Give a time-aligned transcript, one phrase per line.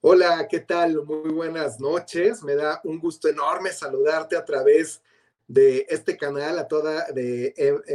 [0.00, 1.04] Hola, ¿qué tal?
[1.04, 2.44] Muy buenas noches.
[2.44, 5.02] Me da un gusto enorme saludarte a través
[5.48, 7.52] de este canal, a toda de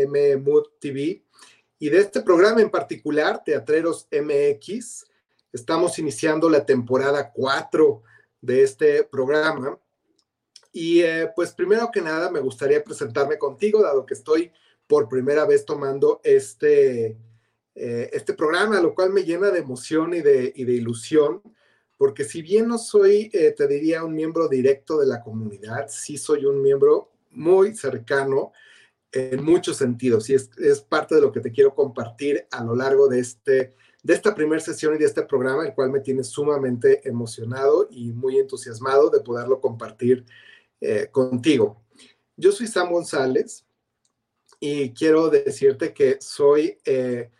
[0.09, 1.23] MMUD TV
[1.79, 5.05] y de este programa en particular, Teatreros MX.
[5.53, 8.03] Estamos iniciando la temporada 4
[8.41, 9.79] de este programa.
[10.73, 14.51] Y eh, pues primero que nada me gustaría presentarme contigo, dado que estoy
[14.87, 17.15] por primera vez tomando este,
[17.75, 21.41] eh, este programa, lo cual me llena de emoción y de, y de ilusión
[22.03, 26.17] porque si bien no soy, eh, te diría, un miembro directo de la comunidad, sí
[26.17, 28.51] soy un miembro muy cercano
[29.09, 30.49] en muchos sentidos y es,
[30.81, 34.59] parte de lo que te quiero compartir a lo largo de, este, de esta primera
[34.59, 39.21] sesión y de este programa, el cual me tiene sumamente emocionado y muy entusiasmado de
[39.21, 40.25] poderlo compartir
[40.81, 41.85] eh, contigo.
[42.35, 43.65] Yo soy Sam González
[44.59, 46.77] y quiero decirte que soy...
[46.83, 47.31] Eh,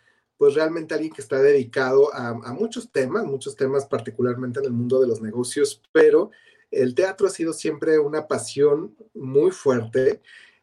[0.44, 5.00] pues realmente alguien que está dedicado a, muchos temas, muchos temas particularmente en el mundo
[5.00, 6.32] de los negocios, pero
[6.70, 10.20] el teatro ha sido siempre una pasión muy fuerte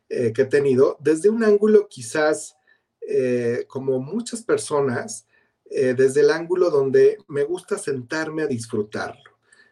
[0.07, 2.57] eh, que he tenido desde un ángulo quizás
[3.07, 5.25] eh, como muchas personas,
[5.65, 9.31] eh, desde el ángulo donde me gusta sentarme a disfrutarlo.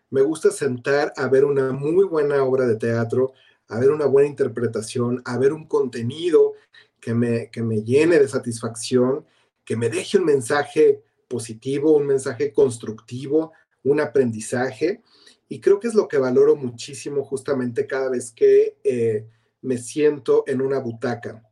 [0.10, 3.34] Me gusta sentar a ver una muy buena obra de teatro,
[3.68, 6.54] a ver una buena interpretación, a ver un contenido
[7.00, 9.24] que me, que me llene de satisfacción
[9.70, 13.52] que me deje un mensaje positivo, un mensaje constructivo,
[13.84, 15.04] un aprendizaje.
[15.48, 19.28] Y creo que es lo que valoro muchísimo justamente cada vez que eh,
[19.62, 21.48] me siento en una butaca.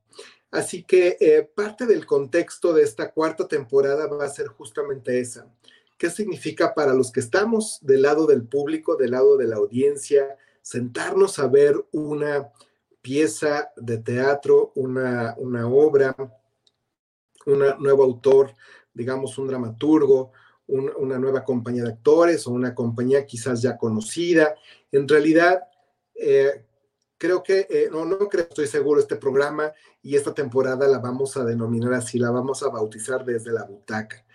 [0.49, 5.47] Así que eh, parte del contexto de esta cuarta temporada va a ser justamente esa.
[5.99, 10.37] ¿Qué significa para los que estamos del lado del público, del lado de la audiencia,
[10.63, 12.49] sentarnos a ver una
[13.03, 16.15] pieza de teatro, una, una obra,
[17.47, 18.53] un nuevo autor,
[18.93, 20.31] digamos un dramaturgo,
[20.67, 24.55] una nueva compañía de actores o una compañía quizás ya conocida.
[24.91, 25.61] En realidad,
[26.13, 26.65] eh,
[27.17, 29.71] creo que, eh, no, no creo, estoy seguro, este programa
[30.01, 34.25] y esta temporada la vamos a denominar así, la vamos a bautizar desde la butaca,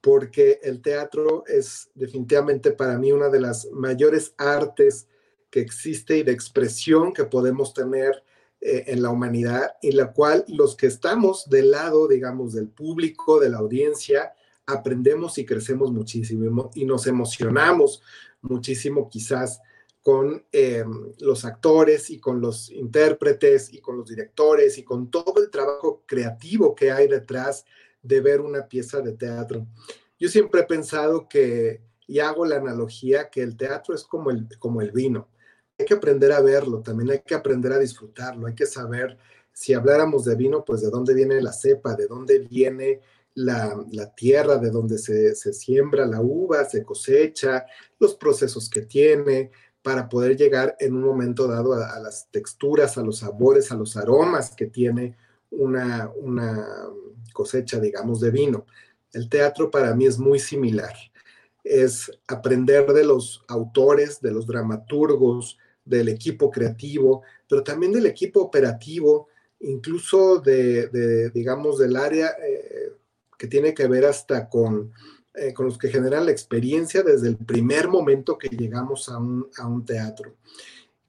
[0.00, 5.06] porque el teatro es definitivamente para mí una de las mayores artes
[5.50, 8.24] que existe y de expresión que podemos tener
[8.68, 13.38] eh, en la humanidad, en la cual los que estamos del lado, digamos, del público,
[13.38, 14.34] de la audiencia,
[14.66, 18.02] aprendemos y crecemos muchísimo y nos emocionamos
[18.40, 19.60] muchísimo quizás
[20.02, 20.84] con eh,
[21.20, 26.02] los actores y con los intérpretes y con los directores y con todo el trabajo
[26.04, 27.64] creativo que hay detrás
[28.02, 29.64] de ver una pieza de teatro.
[30.18, 34.48] Yo siempre he pensado que, y hago la analogía, que el teatro es como el,
[34.58, 35.28] como el vino
[35.84, 39.18] que aprender a verlo, también hay que aprender a disfrutarlo, hay que saber,
[39.52, 43.00] si habláramos de vino, pues de dónde viene la cepa, de dónde viene
[43.34, 47.66] la, tierra, de dónde se, siembra la uva, se cosecha,
[47.98, 49.50] los procesos que tiene
[49.82, 53.96] para poder llegar en un momento dado a, las texturas, a los sabores, a los
[53.96, 55.16] aromas que tiene
[55.50, 56.66] una, una
[57.32, 58.66] cosecha, digamos, de vino.
[59.12, 60.94] El teatro para mí es muy similar.
[61.62, 68.40] Es aprender de los autores, de los dramaturgos, del equipo creativo, pero también del equipo
[68.42, 69.28] operativo,
[69.60, 72.92] incluso de, digamos, del área eh,
[73.38, 74.92] que tiene que ver hasta con,
[75.34, 79.48] eh, con los que generan la experiencia desde el primer momento que llegamos a un,
[79.56, 80.34] a un teatro.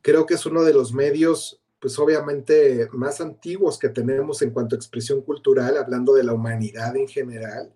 [0.02, 4.76] Creo que es uno de los medios, pues obviamente, más antiguos que tenemos en cuanto
[4.76, 7.74] a expresión cultural, hablando de la humanidad en general,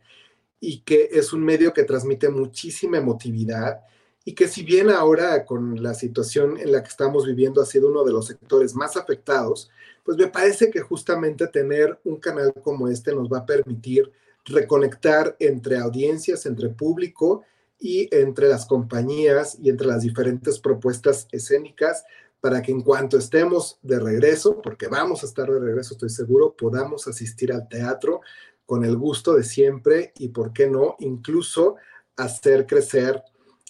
[0.60, 3.82] y que es un medio que transmite muchísima emotividad
[4.24, 7.90] y que si bien ahora con la situación en la que estamos viviendo ha sido
[7.90, 9.70] uno de los sectores más afectados,
[10.04, 14.12] pues me parece que justamente tener un canal como este nos va a permitir
[14.46, 17.44] reconectar entre audiencias, entre público
[17.80, 22.04] y entre las compañías y entre las diferentes propuestas escénicas
[22.40, 26.56] para que en cuanto estemos de regreso, porque vamos a estar de regreso, estoy seguro,
[26.56, 28.22] podamos asistir al teatro
[28.66, 31.76] con el gusto de siempre y, ¿por qué no?, incluso
[32.16, 33.24] hacer crecer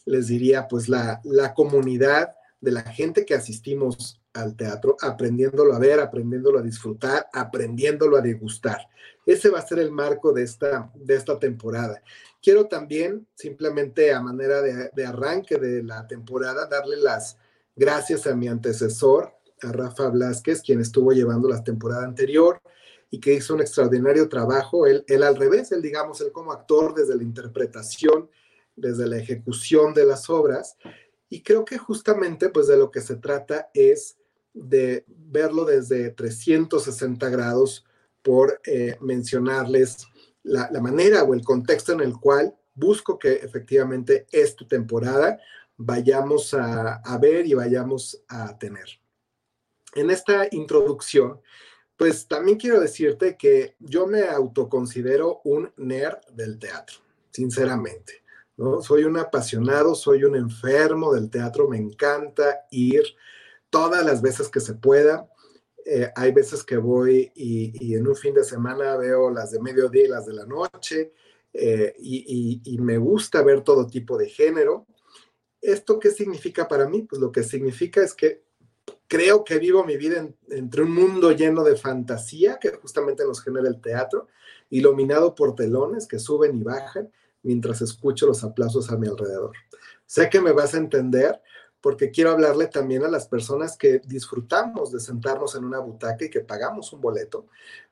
[0.05, 5.79] les diría, pues la, la comunidad de la gente que asistimos al teatro, aprendiéndolo a
[5.79, 8.87] ver, aprendiéndolo a disfrutar, aprendiéndolo a degustar.
[9.25, 12.01] Ese va a ser el marco de esta, de esta temporada.
[12.41, 17.37] Quiero también, simplemente a manera de, de arranque de la temporada, darle las
[17.75, 19.33] gracias a mi antecesor,
[19.63, 22.61] a Rafa Blasquez, quien estuvo llevando la temporada anterior
[23.11, 24.87] y que hizo un extraordinario trabajo.
[24.87, 28.29] Él, él al revés, él digamos, él como actor desde la interpretación
[28.75, 30.77] desde la ejecución de las obras.
[31.29, 34.17] Y creo que justamente pues de lo que se trata es
[34.53, 37.85] de verlo desde 360 grados
[38.21, 40.07] por eh, mencionarles
[40.43, 45.39] la, manera o el contexto en el cual busco que efectivamente esta temporada
[45.77, 48.87] vayamos a, a ver y vayamos a tener.
[49.93, 51.41] En esta introducción,
[51.97, 56.97] pues también quiero decirte que yo me autoconsidero un nerd del teatro,
[57.31, 58.20] sinceramente.
[58.81, 63.03] Soy un apasionado, soy un enfermo del teatro, me encanta ir
[63.69, 65.27] todas las veces que se pueda.
[65.83, 70.05] Eh, hay veces que voy y, en un fin de semana veo las de mediodía
[70.05, 71.11] y las de la noche
[71.53, 74.85] eh, y, y, me gusta ver todo tipo de género.
[75.59, 77.01] ¿Esto qué significa para mí?
[77.01, 78.43] Pues lo que significa es que
[79.07, 83.67] creo que vivo mi vida entre un mundo lleno de fantasía que justamente nos genera
[83.67, 84.27] el teatro,
[84.69, 87.11] iluminado por telones que suben y bajan
[87.43, 89.51] mientras escucho los aplausos a mi alrededor.
[90.05, 91.41] Sé que me vas a entender
[91.81, 96.29] porque quiero hablarle también a las personas que disfrutamos de sentarnos en una butaca y
[96.29, 97.47] que pagamos un boleto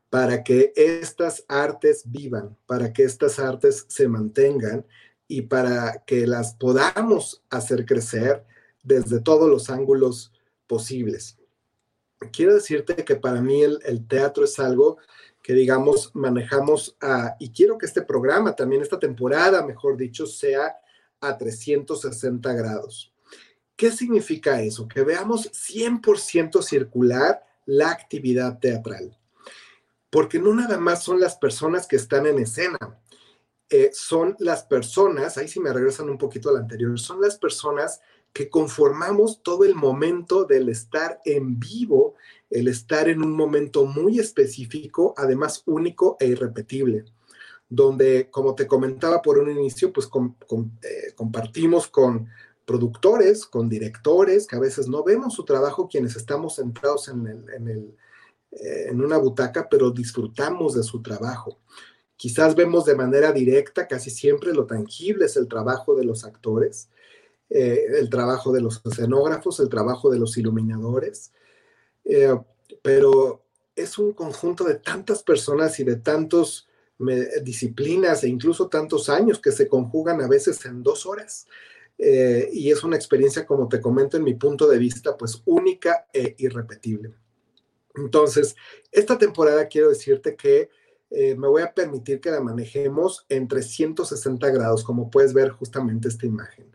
[0.10, 4.86] para que estas artes vivan, para que estas artes se mantengan
[5.28, 8.46] y para que las podamos hacer crecer
[8.84, 10.34] desde todos los ángulos
[10.68, 11.38] posibles.
[12.32, 14.98] Quiero decirte que para mí el, teatro es algo
[15.42, 16.98] que, digamos, manejamos
[17.40, 20.78] y quiero que este programa, también esta temporada, mejor dicho, sea
[21.22, 23.14] a 360 grados.
[23.76, 24.88] ¿Qué significa eso?
[24.88, 29.18] Que veamos 100% circular la actividad teatral.
[30.10, 32.78] Porque no nada más son las personas que están en escena,
[33.70, 38.02] eh, son las personas, ahí sí me regresan un poquito al anterior, son las personas
[38.34, 42.16] que conformamos todo el momento del estar en vivo,
[42.50, 47.06] el estar en un momento muy específico, además único e irrepetible,
[47.68, 52.28] donde, como te comentaba por un inicio, pues eh, compartimos con
[52.66, 57.28] productores, con directores, que a veces no vemos su trabajo, quienes estamos centrados en,
[58.52, 61.60] eh, en una butaca, pero disfrutamos de su trabajo.
[62.16, 66.90] Quizás vemos de manera directa, casi siempre lo tangible es el trabajo de los actores,
[67.50, 71.32] eh, el trabajo de los escenógrafos, el trabajo de los iluminadores,
[72.06, 72.38] eh,
[72.84, 73.44] pero
[73.76, 76.68] es un conjunto de tantas personas y de tantas
[77.44, 81.48] disciplinas e incluso tantos años que se conjugan a veces en dos horas.
[81.98, 86.08] Eh, y es una experiencia, como te comento, en mi punto de vista, pues única
[86.14, 87.14] e irrepetible.
[87.96, 88.56] Entonces,
[88.92, 90.70] esta temporada quiero decirte que
[91.12, 96.28] me voy a permitir que la manejemos en 360 grados, como puedes ver justamente esta
[96.28, 96.70] imagen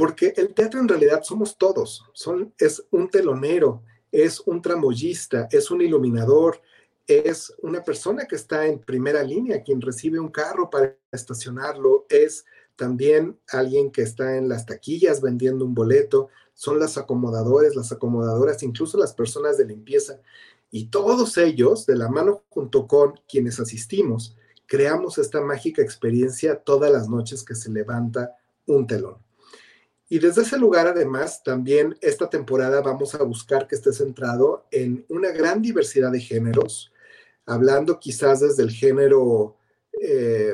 [0.00, 2.06] porque el teatro en realidad somos todos,
[2.56, 6.62] es un telonero, es un tramoyista, es un iluminador,
[7.06, 12.46] es una persona que está en primera línea, quien recibe un carro para estacionarlo, es
[12.76, 18.62] también alguien que está en las taquillas vendiendo un boleto, son las acomodadores, las acomodadoras,
[18.62, 20.18] incluso las personas de limpieza.
[20.70, 26.90] Y todos ellos, de la mano junto con quienes asistimos, creamos esta mágica experiencia todas
[26.90, 29.18] las noches que se levanta un telón.
[30.12, 35.06] Y desde ese lugar, además, también esta temporada vamos a buscar que esté centrado en
[35.08, 36.92] una gran diversidad de géneros,
[37.46, 39.56] hablando quizás desde el género,
[40.02, 40.52] eh,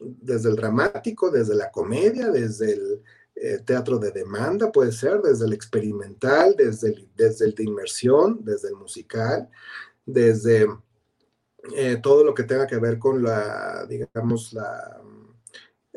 [0.00, 3.02] desde el dramático, desde la comedia, desde el
[3.34, 8.40] eh, teatro de demanda, puede ser, desde el experimental, desde el, desde el de inmersión,
[8.44, 9.50] desde el musical,
[10.06, 10.66] desde
[11.76, 15.02] eh, todo lo que tenga que ver con la, digamos, la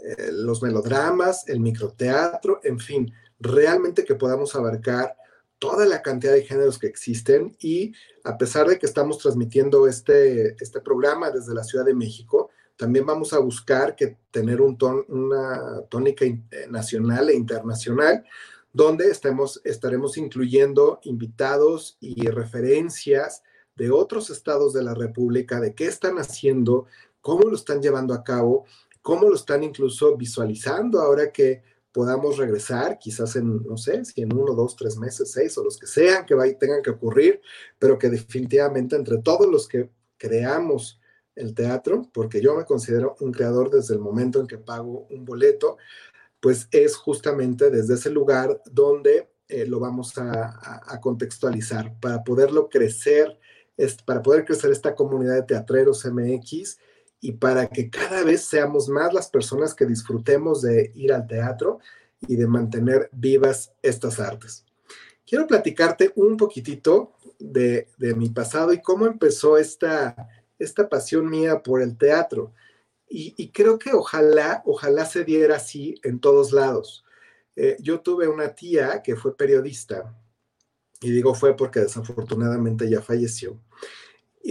[0.04, 5.16] eh, los melodramas, el microteatro, en fin, realmente que podamos abarcar
[5.60, 7.94] toda la cantidad de géneros que existen y
[8.24, 13.06] a pesar de que estamos transmitiendo este, este programa desde la Ciudad de México, también
[13.06, 18.24] vamos a buscar que tener un ton, una tónica eh, nacional e internacional
[18.72, 23.44] donde estemos, estaremos incluyendo invitados y referencias
[23.76, 26.86] de otros estados de la República, de qué están haciendo,
[27.22, 28.66] cómo lo están llevando a cabo
[29.02, 34.34] cómo lo están incluso visualizando ahora que podamos regresar, quizás en, no sé, si en
[34.34, 37.42] uno, dos, tres meses, seis o los que sean que tengan que ocurrir,
[37.80, 41.00] pero que definitivamente entre todos los que creamos
[41.36, 45.26] el teatro, porque yo me considero un creador desde el momento en que pago un
[45.26, 45.78] boleto,
[46.40, 53.40] pues es justamente desde ese lugar donde eh, lo vamos a, contextualizar para poderlo crecer,
[54.06, 56.78] para poder crecer esta comunidad de teatreros MX
[57.22, 61.80] y para que cada vez seamos más las personas que disfrutemos de ir al teatro
[62.22, 64.66] y de mantener vivas estas artes.
[65.26, 70.16] Quiero platicarte un poquitito de, mi pasado y cómo empezó esta,
[70.58, 72.54] esta pasión mía por el teatro.
[73.12, 77.04] Y, creo que ojalá, ojalá se diera así en todos lados.
[77.56, 80.16] Eh, yo tuve una tía que fue periodista,
[81.02, 83.60] y digo fue porque desafortunadamente ya falleció,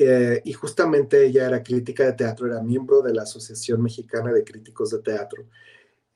[0.03, 4.45] eh, y justamente ella era crítica de teatro, era miembro de la Asociación Mexicana de
[4.45, 5.47] Críticos de Teatro.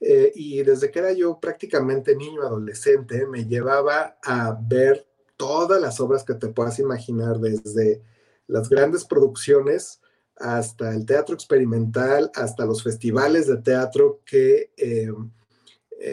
[0.01, 6.01] Eh, y desde que era yo prácticamente niño, adolescente, me llevaba a ver todas las
[6.01, 8.03] obras que te puedas imaginar, desde
[8.47, 10.01] las grandes producciones
[10.37, 15.13] hasta el teatro experimental, hasta los festivales de teatro que eh,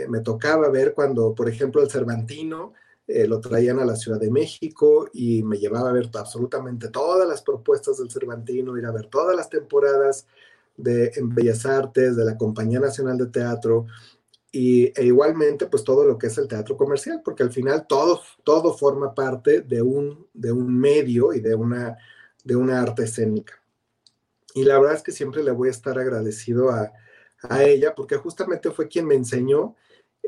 [0.08, 2.74] me tocaba ver cuando, por ejemplo, el Cervantino
[3.12, 7.28] eh, lo traían a la Ciudad de México y me llevaba a ver absolutamente todas
[7.28, 10.28] las propuestas del Cervantino, ir a ver todas las temporadas
[10.78, 13.88] de, en Bellas Artes, de la Compañía Nacional de Teatro,
[14.52, 18.22] y, e igualmente pues todo lo que es el teatro comercial, porque al final todo,
[18.44, 21.98] todo forma parte de un, de un medio y de una,
[22.44, 23.60] de una arte escénica.
[24.54, 26.92] Y la verdad es que siempre le voy a estar agradecido a,
[27.42, 29.76] a ella, porque justamente fue quien me enseñó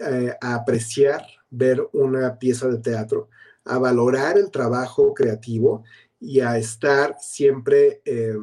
[0.04, 3.29] eh, a apreciar ver una pieza de teatro,
[3.65, 5.84] a valorar el trabajo creativo
[6.20, 8.36] y a estar siempre, eh,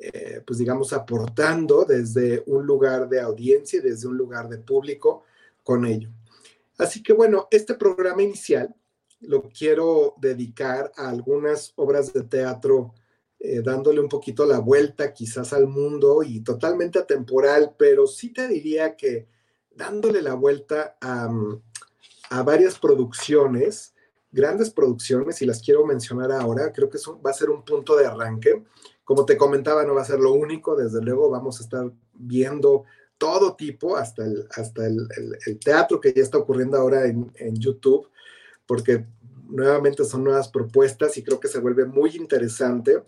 [0.00, 5.22] eh, pues digamos, aportando desde un lugar de audiencia y desde un lugar de público
[5.62, 6.10] con ello.
[6.76, 8.74] Así que bueno, este programa inicial
[9.20, 12.94] lo quiero dedicar a algunas obras de teatro,
[13.64, 18.96] dándole un poquito la vuelta quizás al mundo y totalmente atemporal, pero sí te diría
[18.96, 19.26] que
[19.70, 21.28] dándole la vuelta a,
[22.40, 23.94] varias producciones,
[24.30, 26.72] grandes producciones, y las quiero mencionar ahora.
[26.72, 28.64] Creo que va a ser un punto de arranque.
[29.04, 32.84] Como te comentaba, no va a ser lo único, desde luego vamos a estar viendo
[33.18, 35.08] todo tipo, hasta el, hasta el,
[35.62, 38.08] teatro que ya está ocurriendo ahora en, YouTube,
[38.66, 39.04] porque
[39.48, 43.04] nuevamente son nuevas propuestas y creo que se vuelve muy interesante.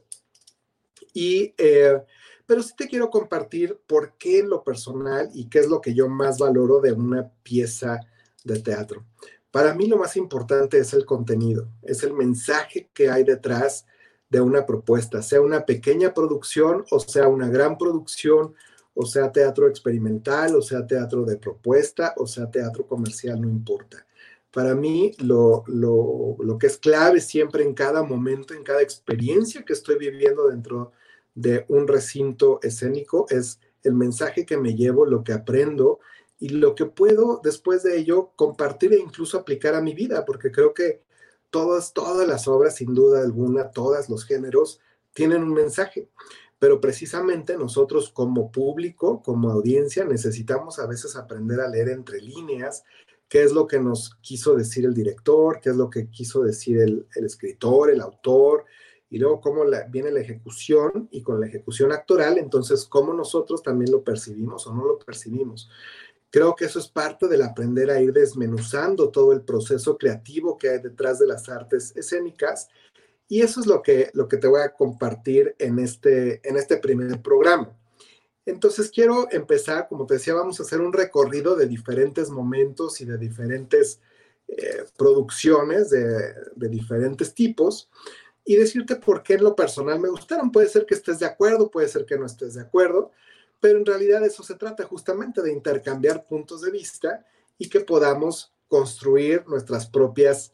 [1.14, 2.02] Y eh,
[2.46, 5.94] pero sí te quiero compartir por qué en lo personal y qué es lo que
[5.94, 8.00] yo más valoro de una pieza
[8.44, 9.04] de teatro.
[9.50, 13.86] Para mí lo más importante es el contenido, es el mensaje que hay detrás
[14.28, 18.54] de una propuesta, sea una pequeña producción o sea una gran producción,
[18.94, 24.06] o sea teatro experimental, o sea teatro de propuesta, o sea teatro comercial, no importa.
[24.52, 29.64] Para mí lo, lo, lo que es clave siempre en cada momento, en cada experiencia
[29.64, 30.92] que estoy viviendo dentro
[31.34, 35.98] de un recinto escénico es el mensaje que me llevo, lo que aprendo
[36.38, 40.50] y lo que puedo después de ello compartir e incluso aplicar a mi vida, porque
[40.50, 41.02] creo que
[41.50, 44.80] todas, todas las obras, sin duda alguna, todos los géneros,
[45.12, 46.08] tienen un mensaje.
[46.58, 52.84] Pero precisamente nosotros como público, como audiencia, necesitamos a veces aprender a leer entre líneas
[53.28, 56.78] qué es lo que nos quiso decir el director, qué es lo que quiso decir
[56.80, 58.64] el, el escritor, el autor,
[59.14, 63.92] y luego cómo viene la ejecución y con la ejecución actoral, entonces cómo nosotros también
[63.92, 65.70] lo percibimos o no lo percibimos.
[66.34, 70.68] Creo que eso es parte del aprender a ir desmenuzando todo el proceso creativo que
[70.68, 72.68] hay detrás de las artes escénicas
[73.28, 76.78] y eso es lo que, lo que te voy a compartir en este, en este
[76.78, 77.78] primer programa.
[78.44, 83.04] Entonces quiero empezar, como te decía, vamos a hacer un recorrido de diferentes momentos y
[83.04, 84.00] de diferentes
[84.48, 87.88] eh, producciones de, de diferentes tipos
[88.44, 90.50] y decirte por qué en lo personal me gustaron.
[90.50, 93.12] Puede ser que estés de acuerdo, puede ser que no estés de acuerdo,
[93.64, 97.24] pero en realidad eso se trata justamente de intercambiar puntos de vista
[97.56, 100.52] y que podamos construir nuestras propias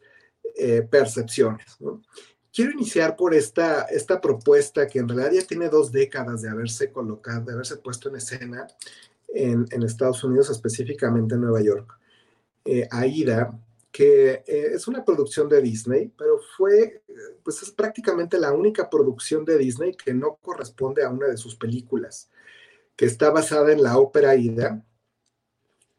[0.57, 1.77] eh, percepciones.
[2.55, 6.93] Quiero iniciar por esta, esta propuesta que en realidad ya tiene dos décadas de haberse
[6.93, 8.69] colocado, de haberse puesto en escena
[9.35, 11.99] en, en Estados Unidos, específicamente en Nueva York.
[12.65, 13.59] Eh, Aida
[13.91, 17.03] que eh, es una producción de Disney, pero fue,
[17.43, 21.57] pues es prácticamente la única producción de Disney que no corresponde a una de sus
[21.57, 22.31] películas,
[23.01, 24.85] que está basada en la ópera Ida,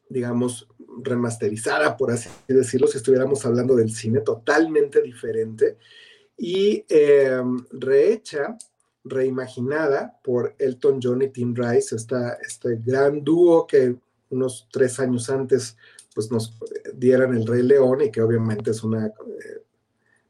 [0.08, 0.68] digamos,
[1.02, 5.78] remasterizada, por así decirlo, si estuviéramos hablando del cine, totalmente diferente,
[6.36, 8.56] y em, rehecha,
[9.02, 13.96] reimaginada por Elton John y Tim Rice, este gran dúo que
[14.30, 15.76] unos tres años antes
[16.14, 16.56] pues nos
[16.94, 19.61] dieran El Rey León y que obviamente es una eh,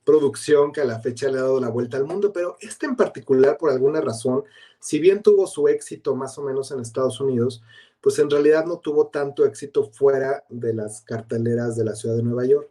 [0.05, 2.97] producción que a la fecha le ha dado la vuelta al mundo, pero este en
[2.97, 4.45] particular, por alguna razón,
[4.81, 7.63] si bien tuvo su éxito más o menos en Estados Unidos,
[8.01, 12.23] pues en realidad no tuvo tanto éxito fuera de las carteleras de la ciudad de
[12.25, 12.69] Nueva York.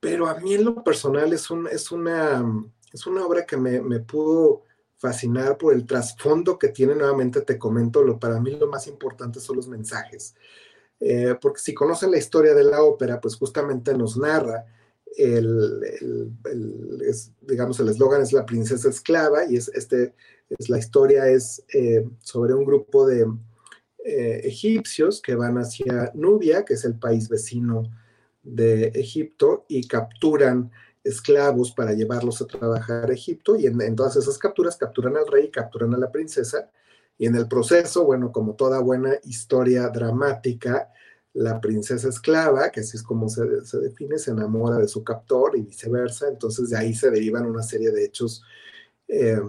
[0.00, 2.44] Pero a mí en lo personal es, un, es, una,
[2.92, 4.62] es una obra que me, me pudo
[4.96, 9.38] fascinar por el trasfondo que tiene, nuevamente te comento, lo, para mí lo más importante
[9.38, 10.34] son los mensajes.
[11.00, 14.66] Eh, porque si conocen la historia de la ópera, pues justamente nos narra
[15.16, 16.30] el,
[17.40, 20.14] digamos, el eslogan es la princesa esclava y es, este,
[20.48, 23.26] es la historia es eh, sobre un grupo de
[24.04, 27.90] eh, egipcios que van hacia Nubia, que es el país vecino
[28.42, 30.70] de Egipto, y capturan
[31.04, 35.50] esclavos para llevarlos a trabajar a Egipto y en, todas esas capturas capturan al rey,
[35.50, 36.70] capturan a la princesa
[37.16, 40.90] y en el proceso, bueno, como toda buena historia dramática,
[41.38, 43.44] la princesa esclava, que así es como se,
[43.80, 47.92] define, se enamora de su captor y viceversa, entonces de ahí se derivan una serie
[47.92, 48.42] de hechos
[49.06, 49.40] eh,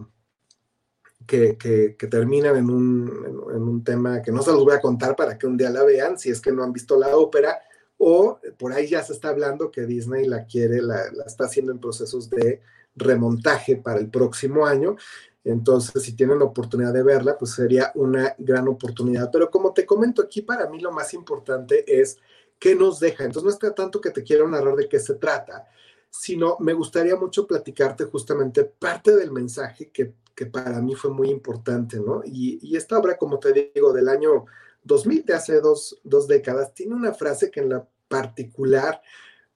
[1.26, 5.38] que, terminan en un, en un tema que no se los voy a contar para
[5.38, 7.60] que un día la vean, si es que no han visto la ópera,
[7.98, 11.80] o por ahí ya se está hablando que Disney la quiere, la, está haciendo en
[11.80, 12.62] procesos de
[12.96, 14.96] remontaje para el próximo año.
[15.44, 19.30] Entonces, si tienen la oportunidad de verla, pues sería una gran oportunidad.
[19.32, 22.18] Pero como te comento aquí, para mí lo más importante es
[22.60, 23.24] qué nos deja.
[23.24, 25.68] Entonces, no es tanto que te quiero narrar de qué se trata,
[26.10, 30.14] sino me gustaría mucho platicarte justamente parte del mensaje que,
[30.54, 32.22] para mí fue muy importante, ¿no?
[32.26, 34.46] Y, y esta obra, como te digo, del año
[34.84, 39.02] 2000, de hace dos, décadas, tiene una frase que en la particular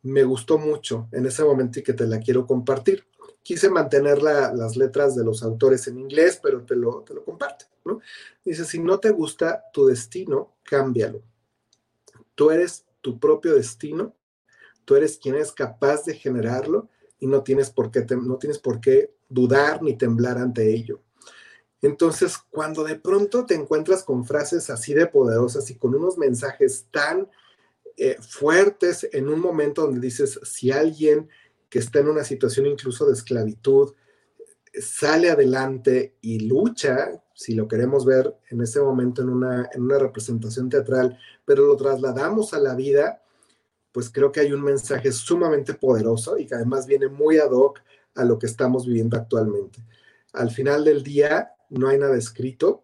[0.04, 3.06] me gustó mucho en ese momento y que te la quiero compartir.
[3.44, 7.66] Quise mantener las letras de los autores en inglés, pero te lo, te comparto.
[8.44, 11.22] Dice, si no te gusta tu destino, cámbialo.
[12.36, 14.16] Tú eres tu propio destino,
[14.86, 18.80] tú eres quien es capaz de generarlo y no tienes por qué, no tienes por
[18.80, 21.02] qué dudar ni temblar ante ello.
[21.82, 26.88] Entonces, cuando de pronto te encuentras con frases así de poderosas y con unos mensajes
[26.92, 27.30] tan
[27.98, 31.30] eh, fuertes en un momento donde dices, si alguien
[31.74, 33.96] que está en una situación incluso de esclavitud
[34.80, 39.98] sale adelante y lucha, si lo queremos ver en ese momento en una, en una
[39.98, 43.24] representación teatral, pero lo trasladamos a la vida,
[43.92, 47.80] pues creo que hay un mensaje sumamente poderoso y que además viene muy ad hoc
[48.14, 49.84] a lo que estamos viviendo actualmente.
[50.34, 52.84] Al final del día, no hay nada escrito.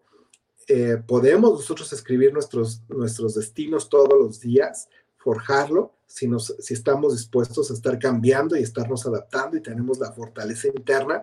[0.66, 4.88] Eh, podemos nosotros escribir nuestros, nuestros destinos todos los días,
[5.20, 10.12] forjarlo, si, nos, si estamos dispuestos a estar cambiando y estarnos adaptando y tenemos la
[10.12, 11.22] fortaleza interna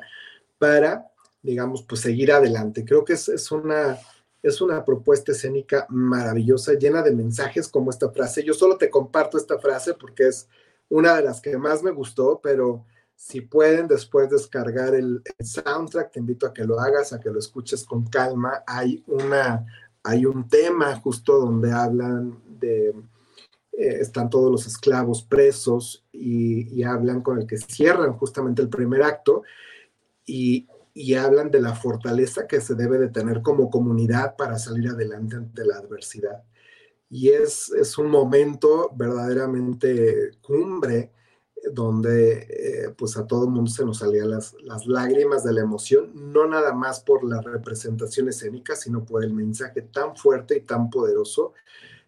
[0.57, 1.11] para,
[1.41, 2.85] digamos, pues seguir adelante.
[2.85, 3.97] Creo que es, es una,
[4.41, 8.43] es una propuesta escénica maravillosa, llena de mensajes como esta frase.
[8.43, 10.47] Yo solo te comparto esta frase porque es
[10.89, 16.19] una de las que más me gustó, pero si pueden después descargar el, soundtrack, te
[16.19, 18.63] invito a que lo hagas, a que lo escuches con calma.
[18.67, 19.65] Hay, una,
[20.03, 22.93] hay un tema justo donde hablan de,
[23.77, 29.03] eh, están todos los esclavos presos y, hablan con el que cierran justamente el primer
[29.03, 29.43] acto
[30.25, 34.89] y, y hablan de la fortaleza que se debe de tener como comunidad para salir
[34.89, 36.43] adelante ante la adversidad.
[37.07, 41.11] Y es, es un momento verdaderamente cumbre
[41.71, 46.11] donde eh, pues a todo mundo se nos salían las, las, lágrimas de la emoción,
[46.31, 50.89] no nada más por la representación escénica, sino por el mensaje tan fuerte y tan
[50.89, 51.53] poderoso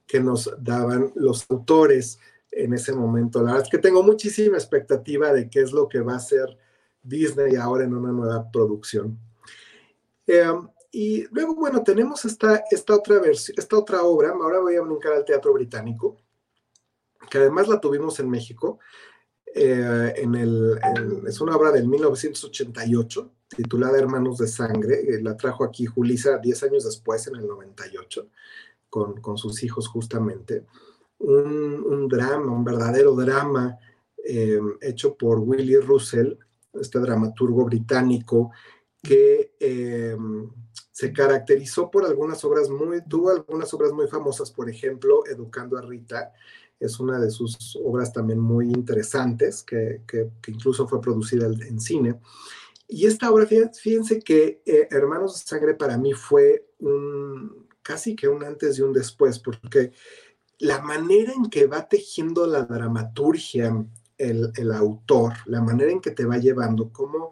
[0.09, 2.17] que nos daban los autores
[2.51, 3.43] en ese momento.
[3.43, 6.57] La verdad es que tengo muchísima expectativa de qué es lo que va a hacer
[7.03, 9.19] Disney ahora en una nueva producción.
[10.25, 14.81] Em, y luego, bueno, tenemos esta, esta, otra versión, esta otra obra, ahora voy a
[14.81, 16.17] brincar al Teatro Británico,
[17.29, 18.79] que además la tuvimos en México,
[19.53, 20.79] eh, en el,
[21.27, 25.01] es una obra del 1988 titulada Hermanos de Sangre.
[25.01, 28.27] Eh, la trajo aquí Julisa 10 años después, en el 98,
[28.89, 30.65] con, con sus hijos justamente.
[31.19, 33.77] Un, un, drama, un verdadero drama
[34.23, 36.33] eh, hecho por Willy Russell,
[36.73, 38.51] este dramaturgo británico
[39.01, 39.53] que
[40.99, 45.81] se caracterizó por algunas obras muy, tuvo algunas obras muy famosas, por ejemplo, Educando a
[45.81, 46.33] Rita,
[46.77, 50.01] es una de sus obras también muy interesantes, que,
[50.47, 52.19] incluso fue producida en cine.
[52.85, 58.27] Y esta obra, fíjense que eh, Hermanos de Sangre para mí fue un, casi que
[58.27, 59.91] un antes y un después, porque
[60.59, 63.85] la manera en que va tejiendo la dramaturgia
[64.17, 67.31] el, el autor, la manera en que te va llevando, como...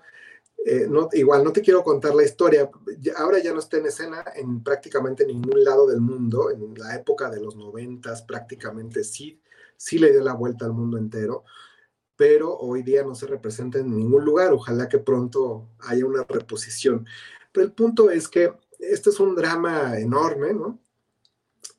[0.66, 2.70] Eh, igual no te quiero contar la historia,
[3.16, 7.30] ahora ya no está en escena en prácticamente ningún lado del mundo, en la época
[7.30, 9.40] de los noventas prácticamente sí,
[9.78, 11.46] sí le dio la vuelta al mundo entero,
[12.18, 17.06] pero hoy día no se representa en ningún lugar, ojalá que pronto haya una reposición.
[17.54, 20.80] Pero el punto es que este es un drama enorme, ¿no?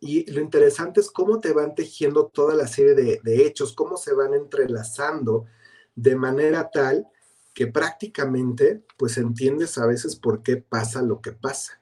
[0.01, 4.15] Y lo interesante es cómo te van tejiendo toda la serie de, hechos, cómo se
[4.15, 5.47] van entrelazando
[5.95, 7.07] de manera tal
[7.53, 11.81] que prácticamente pues entiendes a veces por qué pasa lo que pasa,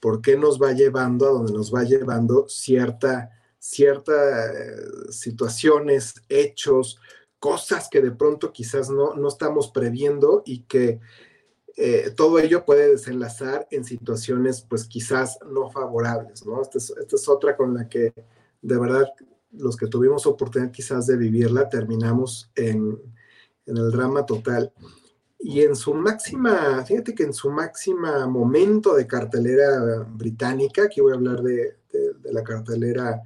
[0.00, 7.00] por qué nos va llevando a donde nos va llevando cierta, ciertas eh, situaciones, hechos,
[7.38, 11.00] cosas que de pronto quizás no, no estamos previendo y que
[11.76, 16.62] eh, todo ello puede desenlazar en situaciones pues quizás no favorables, ¿no?
[16.62, 18.12] Esta es, otra con la que
[18.62, 19.06] de verdad
[19.52, 22.98] los que tuvimos oportunidad quizás de vivirla terminamos en
[23.66, 24.72] en el drama total.
[25.38, 31.12] Y en su máxima, fíjate que en su máxima momento de cartelera británica, aquí voy
[31.12, 31.76] a hablar de,
[32.24, 33.22] la cartelera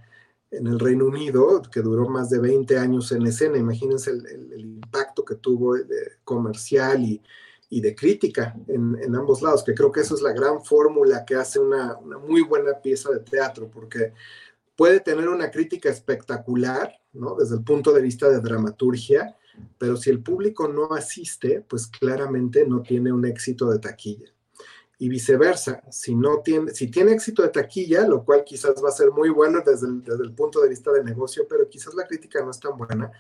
[0.51, 5.25] en el Reino Unido, que duró más de 20 años en escena, imagínense el, impacto
[5.25, 7.23] que tuvo de comercial y,
[7.71, 11.35] y de crítica en, ambos lados, que creo que eso es la gran fórmula que
[11.35, 14.15] hace una, muy buena pieza de teatro, porque
[14.75, 17.35] puede tener una crítica espectacular, ¿no?
[17.35, 19.37] Desde el punto de vista de dramaturgia,
[19.77, 24.33] pero si el público no asiste, pues claramente no tiene un éxito de taquilla.
[25.01, 28.93] Y viceversa, si, no tiene, si tiene éxito de taquilla, lo cual quizás va a
[28.93, 32.07] ser muy bueno desde el, desde el punto de vista de negocio, pero quizás la
[32.07, 33.13] crítica no es tan buena,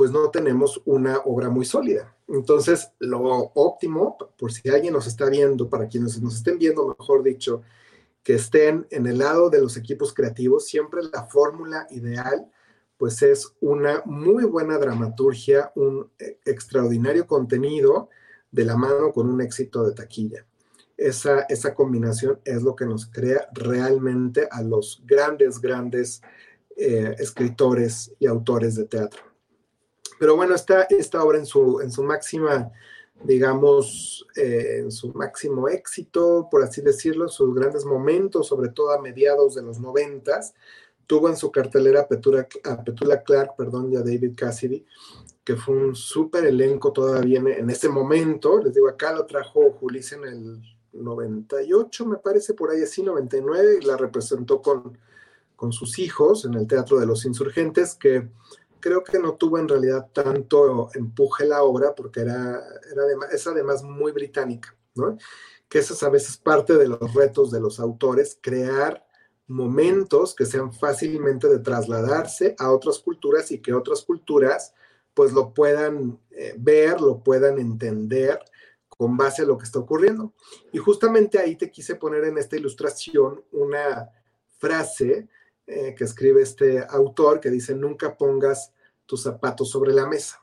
[0.00, 2.16] pues no tenemos una obra muy sólida.
[2.26, 7.22] Entonces, lo óptimo, por si alguien nos está viendo, para quienes nos estén viendo, mejor
[7.22, 7.60] dicho,
[8.22, 12.50] que estén en el lado de los equipos creativos, siempre la fórmula ideal
[12.96, 18.08] pues es una muy buena dramaturgia, un eh, extraordinario contenido
[18.50, 20.46] de la mano con un éxito de taquilla.
[20.96, 26.22] Esa, esa combinación es lo que nos crea realmente a los grandes, grandes
[26.74, 29.29] eh, escritores y autores de teatro.
[30.20, 32.70] Pero bueno, esta, esta obra en su, en su máxima,
[33.24, 39.00] digamos, eh, en su máximo éxito, por así decirlo, sus grandes momentos, sobre todo a
[39.00, 40.52] mediados de los noventas,
[41.06, 44.84] tuvo en su cartelera a Petula, Clark, perdón, y a David Cassidy,
[45.42, 48.60] que fue un súper elenco todavía en, ese momento.
[48.62, 53.78] Les digo, acá lo trajo Julis en el 98, me parece, por ahí así, 99,
[53.80, 54.98] y la representó con,
[55.56, 58.28] con sus hijos en el Teatro de los Insurgentes, que
[58.80, 62.62] creo que no tuvo en realidad tanto empuje la obra, porque era,
[62.96, 65.16] además, es además muy británica, ¿no?
[65.68, 69.06] Que eso es a veces parte de los retos de los autores, crear
[69.46, 74.74] momentos que sean fácilmente de trasladarse a otras culturas y que otras culturas
[75.12, 78.38] pues lo puedan eh, ver, lo puedan entender
[78.88, 80.34] con base a lo que está ocurriendo.
[80.72, 84.10] Y justamente ahí te quise poner en esta ilustración una
[84.58, 85.28] frase
[85.70, 88.72] eh, que escribe este autor que dice, nunca pongas
[89.06, 90.42] tus zapatos sobre la mesa.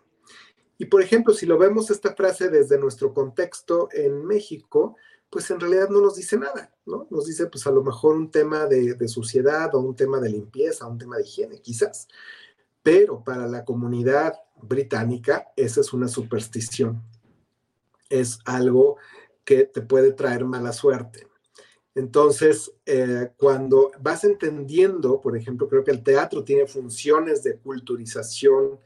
[0.77, 4.95] Y por ejemplo, si lo vemos esta frase desde nuestro contexto en México,
[5.29, 7.07] pues en realidad no nos dice nada, ¿no?
[7.09, 10.29] Nos dice pues a lo mejor un tema de, de suciedad o un tema de
[10.29, 12.07] limpieza, un tema de higiene, quizás.
[12.81, 17.03] Pero para la comunidad británica esa es una superstición.
[18.09, 18.95] Es algo
[19.43, 21.26] que te puede traer mala suerte.
[21.97, 28.79] Entonces, eh, cuando vas entendiendo, por ejemplo, creo que el teatro tiene funciones de culturización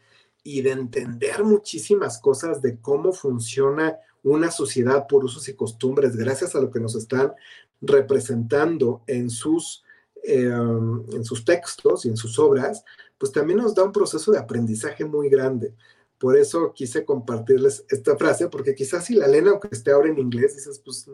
[0.45, 6.55] y de entender muchísimas cosas de cómo funciona una sociedad por usos y costumbres, gracias
[6.55, 7.33] a lo que nos están
[7.81, 9.83] representando en sus,
[10.23, 12.85] em, en sus textos y en sus obras,
[13.17, 15.75] pues también nos da un proceso de aprendizaje muy grande.
[16.17, 20.17] Por eso quise compartirles esta frase, porque quizás si la leen, aunque esté ahora en
[20.17, 21.09] inglés, dices, pues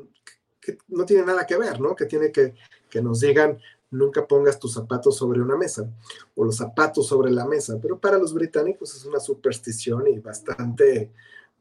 [0.68, 1.96] que no tiene nada que ver, ¿no?
[1.96, 2.54] Que tiene que,
[2.90, 3.58] que nos digan,
[3.90, 5.90] nunca pongas tus zapatos sobre una mesa
[6.36, 11.12] o los zapatos sobre la mesa, pero para los británicos es una superstición y bastante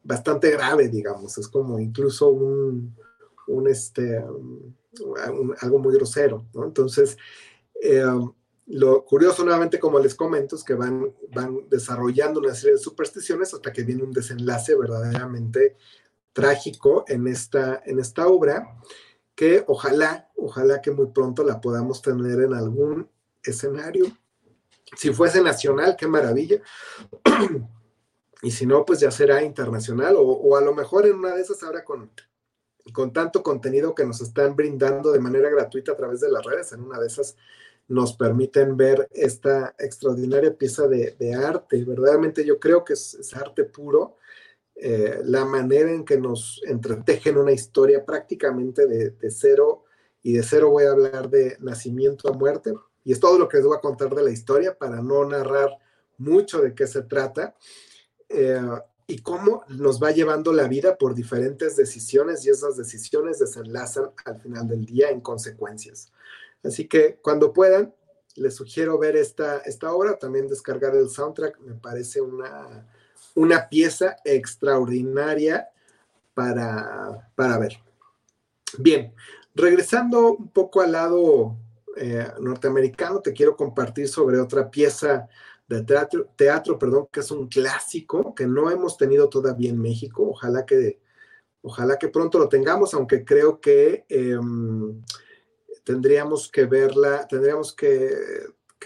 [0.03, 2.95] bastante grave, digamos, es como incluso un,
[3.49, 4.25] un este,
[5.61, 6.65] algo muy grosero, ¿no?
[6.65, 7.17] Entonces,
[7.83, 8.05] eh,
[8.67, 13.53] lo curioso nuevamente, como les comento, es que van, van desarrollando una serie de supersticiones
[13.53, 15.77] hasta que viene un desenlace verdaderamente
[16.37, 18.77] trágico en esta, en esta obra,
[19.35, 23.09] que ojalá, ojalá que muy pronto la podamos tener en algún
[23.43, 24.05] escenario.
[24.99, 26.61] Si fuese nacional, qué maravilla.
[28.43, 31.63] y si no, pues ya será internacional o, a lo mejor en una de esas
[31.63, 32.11] ahora con,
[32.93, 36.71] con tanto contenido que nos están brindando de manera gratuita a través de las redes,
[36.73, 37.35] en una de esas
[37.89, 41.83] nos permiten ver esta extraordinaria pieza de, arte.
[41.83, 44.19] Verdaderamente yo creo que es, arte puro,
[44.77, 49.85] eh, la manera en que nos entretejen una historia prácticamente de, cero,
[50.23, 53.59] y de cero voy a hablar de nacimiento a muerte, y es todo lo que
[53.59, 55.71] les voy a contar de la historia para no narrar
[56.19, 57.55] mucho de qué se trata.
[58.29, 58.61] Eh,
[59.09, 64.41] y cómo nos va llevando la vida por diferentes decisiones y esas decisiones desenlazan al
[64.41, 66.13] final del día en consecuencias.
[66.65, 67.95] Así que cuando puedan,
[68.35, 72.89] les sugiero ver esta, esta obra, también descargar el soundtrack, me parece una,
[73.37, 75.69] una pieza extraordinaria
[76.35, 77.79] para, para ver.
[78.79, 79.15] Bien,
[79.55, 81.57] regresando un poco al lado
[81.97, 85.29] eh, norteamericano, te quiero compartir sobre otra pieza
[85.69, 90.29] de teatro, teatro, perdón, que es un clásico que no hemos tenido todavía en México.
[90.31, 91.01] Ojalá que,
[91.63, 95.03] ojalá que pronto lo tengamos, aunque creo que em,
[95.85, 98.11] tendríamos que verla, tendríamos que,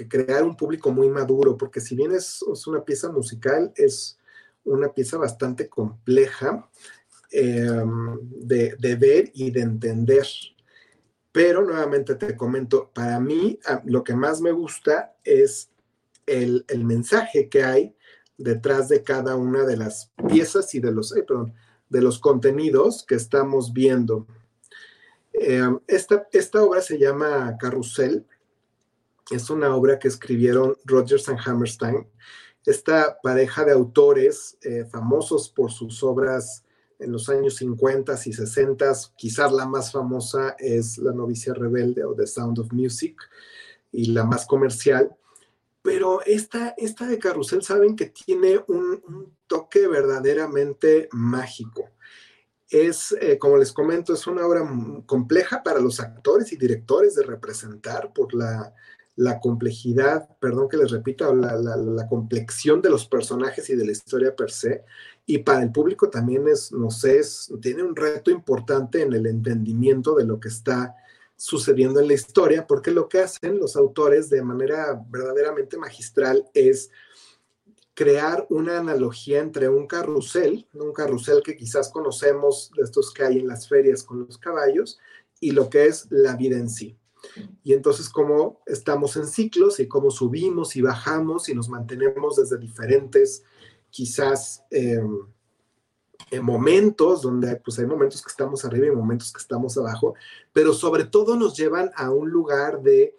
[0.08, 4.18] crear un público muy maduro, porque si bien es, una pieza musical, es
[4.64, 6.68] una pieza bastante compleja
[7.30, 10.26] em, de, de, ver y de entender.
[11.32, 15.70] Pero nuevamente te comento, para mí lo que más me gusta es
[16.26, 17.94] el, el, mensaje que hay
[18.36, 21.14] detrás de cada una de las piezas y de los,
[21.88, 24.26] de los contenidos que estamos viendo.
[25.32, 28.26] Em, esta, esta obra se llama Carrusel.
[29.30, 32.06] Es una obra que escribieron Rogers and Hammerstein
[32.66, 36.64] esta pareja de autores eh, famosos por sus obras
[36.98, 42.14] en los años 50 y 60, quizás la más famosa es La novicia rebelde o
[42.14, 43.16] The Sound of Music
[43.90, 45.16] y la más comercial,
[45.82, 51.90] pero esta, esta de Carrusel saben que tiene un, toque verdaderamente mágico.
[52.68, 54.62] Es, eh, como les comento, es una obra
[55.06, 58.72] compleja para los actores y directores de representar por la,
[59.20, 63.92] la complejidad, perdón que les repita, la, la, complexión de los personajes y de la
[63.92, 64.82] historia per se.
[65.26, 67.20] Y para el público también es, no sé,
[67.60, 70.94] tiene un reto importante en el entendimiento de lo que está
[71.36, 76.90] sucediendo en la historia, porque lo que hacen los autores de manera verdaderamente magistral es
[77.92, 83.38] crear una analogía entre un carrusel, un carrusel que quizás conocemos de estos que hay
[83.40, 84.98] en las ferias con los caballos,
[85.40, 86.96] y lo que es la vida en sí.
[87.62, 92.58] Y entonces cómo estamos en ciclos y cómo subimos y bajamos y nos mantenemos desde
[92.58, 93.44] diferentes,
[93.90, 94.64] quizás,
[96.30, 100.14] en momentos donde pues hay momentos que estamos arriba y momentos que estamos abajo,
[100.52, 103.16] pero sobre todo nos llevan a un lugar de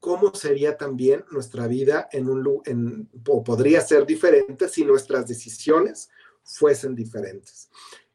[0.00, 6.08] cómo sería también nuestra vida en un en, o podría ser diferente si nuestras decisiones
[6.42, 7.68] fuesen diferentes.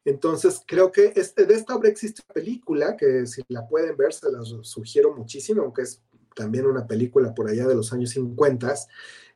[0.05, 4.31] Entonces, creo que de esta obra existe una película que si la pueden ver, se
[4.31, 6.01] las sugiero muchísimo, aunque es
[6.35, 8.73] también una película por allá de los años 50,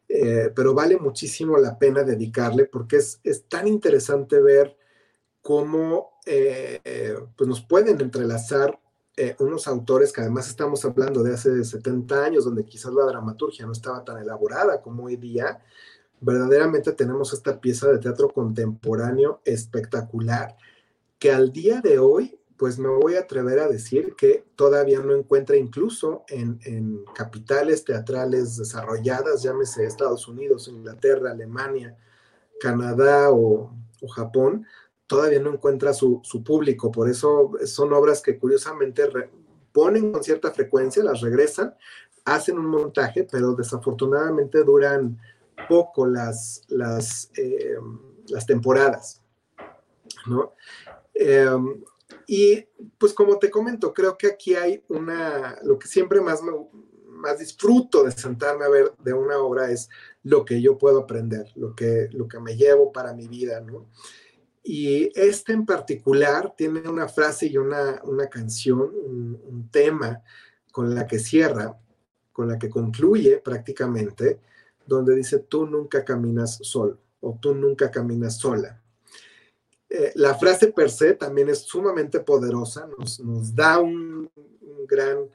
[0.10, 4.78] eh, pero vale muchísimo la pena dedicarle porque es, tan interesante ver
[5.42, 8.80] cómo eh, pues nos pueden entrelazar
[9.20, 13.66] eh, unos autores que además estamos hablando de hace 70 años, donde quizás la dramaturgia
[13.66, 15.60] no estaba tan elaborada como hoy día,
[16.20, 20.56] verdaderamente tenemos esta pieza de teatro contemporáneo espectacular
[21.20, 25.16] que al día de hoy, pues me voy a atrever a decir que todavía no
[25.16, 31.96] encuentra incluso en, capitales teatrales desarrolladas, llámese Estados Unidos, Inglaterra, Alemania,
[32.60, 33.72] Canadá o,
[34.16, 34.66] Japón,
[35.08, 36.92] todavía no encuentra su, público.
[36.92, 39.04] Por eso son obras que curiosamente
[39.72, 41.76] ponen con cierta frecuencia, las regresan,
[42.26, 45.20] hacen un montaje, pero desafortunadamente duran
[45.68, 47.76] poco las, las, eh,
[48.28, 49.22] las temporadas,
[50.28, 50.54] ¿no?
[51.14, 51.84] Em,
[52.28, 52.66] y
[52.98, 56.42] pues como te comento, creo que aquí hay una, lo que siempre más,
[57.08, 59.90] más disfruto de sentarme a ver de una obra es
[60.24, 63.88] lo que yo puedo aprender, lo que, lo que me llevo para mi vida, ¿no?
[64.64, 70.22] Y este en particular tiene una frase y una, una canción, un, un tema
[70.74, 71.80] con la que cierra,
[72.34, 74.42] con la que concluye prácticamente,
[74.88, 78.82] donde dice, tú nunca caminas solo o tú nunca caminas sola.
[79.90, 84.30] Eh, la frase per se también es sumamente poderosa, nos, da un,
[84.88, 85.30] gran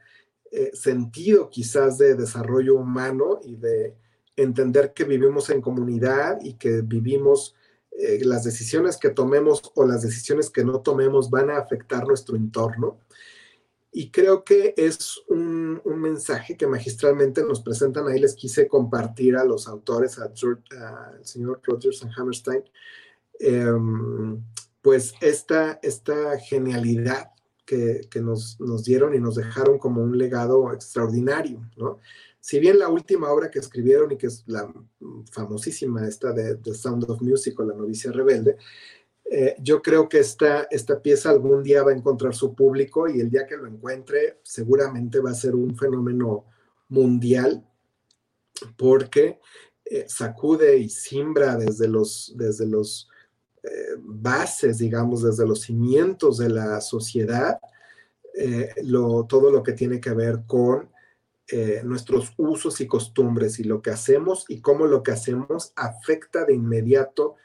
[0.50, 3.94] eh, sentido quizás de desarrollo humano y de
[4.36, 7.54] entender que vivimos en comunidad y que vivimos
[7.90, 12.36] eh, las decisiones que tomemos o las decisiones que no tomemos van a afectar nuestro
[12.36, 12.98] entorno
[13.94, 18.08] y creo que es un, mensaje que magistralmente nos presentan.
[18.08, 20.32] Ahí les quise compartir a los autores, al
[21.22, 22.64] señor Rogers and Hammerstein,
[23.38, 24.42] em,
[24.80, 27.30] pues esta, esta genialidad
[27.66, 31.98] que, nos, dieron y nos dejaron como un legado extraordinario, ¿no?
[32.40, 34.72] Si bien la última obra que escribieron y que es la
[35.30, 38.56] famosísima, esta de The Sound of Music o La novicia rebelde,
[39.24, 43.20] eh, yo creo que esta, esta pieza algún día va a encontrar su público y
[43.20, 46.44] el día que lo encuentre seguramente va a ser un fenómeno
[46.88, 47.64] mundial
[48.76, 49.40] porque
[49.84, 53.08] eh, sacude y simbra desde los, desde los
[53.62, 57.58] eh, bases, digamos, desde los cimientos de la sociedad,
[59.28, 60.90] todo lo que tiene que ver con
[61.84, 66.54] nuestros usos y costumbres y lo que hacemos y cómo lo que hacemos afecta de
[66.54, 67.36] inmediato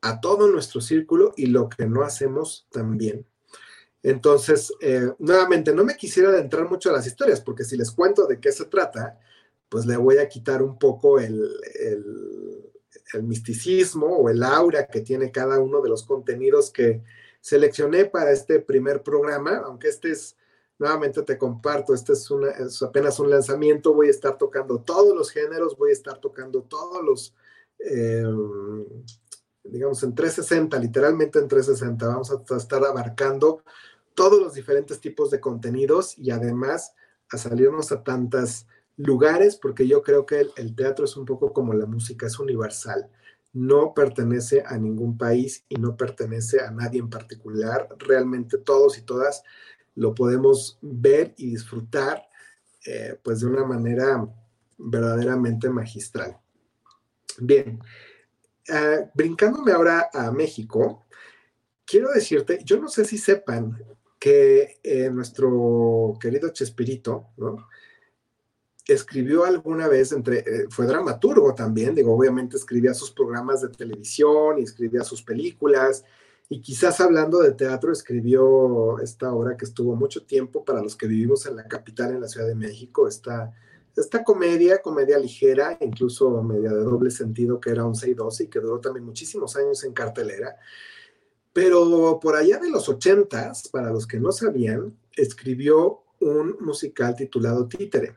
[0.00, 3.26] a todo nuestro círculo y lo que no hacemos también.
[4.02, 8.26] Entonces, eh, nuevamente, no me quisiera adentrar mucho a las historias, porque si les cuento
[8.26, 9.18] de qué se trata,
[9.68, 15.32] pues le voy a quitar un poco el, el, misticismo o el aura que tiene
[15.32, 17.02] cada uno de los contenidos que
[17.40, 20.36] seleccioné para este primer programa, aunque este es,
[20.78, 25.30] nuevamente te comparto, este es, una, apenas un lanzamiento, voy a estar tocando todos los
[25.30, 27.34] géneros, voy a estar tocando todos los...
[27.78, 28.24] Eh,
[29.70, 32.06] digamos, en 360, literalmente en 360.
[32.06, 33.62] Vamos a estar abarcando
[34.14, 36.94] todos los diferentes tipos de contenidos y además
[37.30, 41.74] a salirnos a tantos lugares, porque yo creo que el, teatro es un poco como
[41.74, 43.08] la música, es universal.
[43.52, 47.88] No pertenece a ningún país y no pertenece a nadie en particular.
[47.98, 49.42] Realmente todos y todas
[49.94, 52.26] lo podemos ver y disfrutar
[52.84, 54.28] eh, pues de una manera
[54.78, 56.38] verdaderamente magistral.
[57.38, 57.80] Bien,
[58.68, 61.06] uh, brincándome ahora a México,
[61.84, 63.78] quiero decirte, yo no sé si sepan
[64.18, 67.68] que eh, nuestro querido Chespirito, ¿no?
[68.86, 74.62] Escribió alguna vez, eh, fue dramaturgo también, digo, obviamente escribía sus programas de televisión y
[74.62, 76.04] escribía sus películas,
[76.48, 81.08] y quizás hablando de teatro, escribió esta obra que estuvo mucho tiempo para los que
[81.08, 83.52] vivimos en la capital, en la Ciudad de México, esta,
[83.96, 88.48] esta comedia, comedia ligera, incluso media de doble sentido, que era 11 y 12 y
[88.48, 90.56] que duró también muchísimos años en cartelera.
[91.52, 97.66] Pero por allá de los ochentas, para los que no sabían, escribió un musical titulado
[97.66, 98.14] Títere,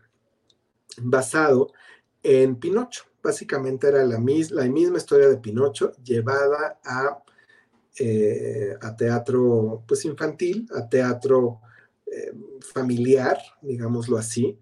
[1.01, 1.71] basado
[2.23, 3.05] en Pinocho.
[3.23, 7.23] Básicamente era la, la misma historia de Pinocho llevada a,
[7.97, 11.61] eh, a teatro pues, infantil, a teatro
[12.05, 14.57] eh, familiar, digámoslo así,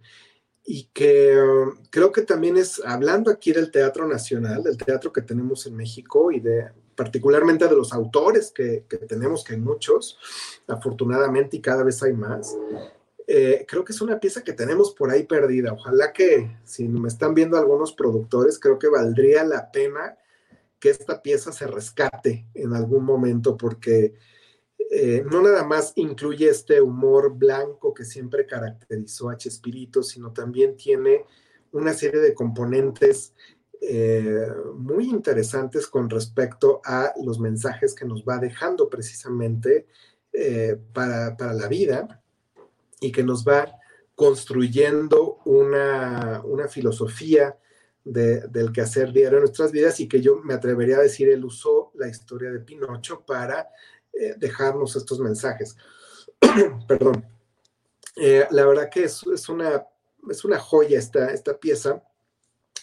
[0.69, 5.21] y que um, creo que también es, hablando aquí del Teatro Nacional, del teatro que
[5.21, 10.19] tenemos en México y de particularmente de los autores que, tenemos, que hay muchos,
[10.67, 12.57] afortunadamente, y cada vez hay más.
[13.27, 15.71] Eh, creo que es una pieza que tenemos por ahí perdida.
[15.71, 20.17] Ojalá que, si me están viendo algunos productores, creo que valdría la pena
[20.79, 24.15] que esta pieza se rescate en algún momento, porque
[24.89, 30.77] eh, no nada más incluye este humor blanco que siempre caracterizó a Chespirito, sino también
[30.77, 31.25] tiene
[31.71, 33.33] una serie de componentes
[33.81, 39.87] eh, muy interesantes con respecto a los mensajes que nos va dejando precisamente
[40.33, 42.23] eh, para, la vida
[42.99, 43.71] y que nos va
[44.15, 47.57] construyendo una, filosofía
[48.03, 51.91] del quehacer diario en nuestras vidas y que yo me atrevería a decir, él usó
[51.95, 53.69] la historia de Pinocho para
[54.19, 55.75] eh, dejarnos estos mensajes.
[56.87, 57.25] Perdón.
[58.51, 59.85] la verdad que es, es, una,
[60.29, 62.03] es una joya esta, esta pieza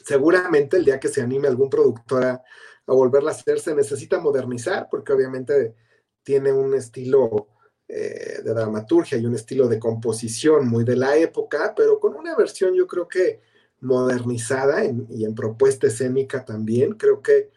[0.05, 2.42] seguramente el día que se anime algún productor a,
[2.87, 5.75] volverla a hacer, se necesita modernizar, porque obviamente
[6.23, 7.49] tiene un estilo
[7.88, 12.37] eh, de dramaturgia y un estilo de composición muy de la época, pero con una
[12.37, 13.40] versión yo creo que
[13.81, 17.51] modernizada y en propuesta escénica también, creo que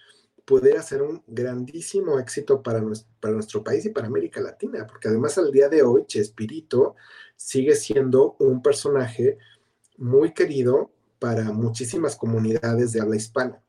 [0.48, 5.10] pudiera ser un grandísimo éxito para nuestro, para nuestro país y para América Latina, porque
[5.10, 6.96] además al día de hoy Chespirito
[7.36, 9.38] sigue siendo un personaje
[9.98, 13.62] muy querido para muchísimas comunidades de habla hispana.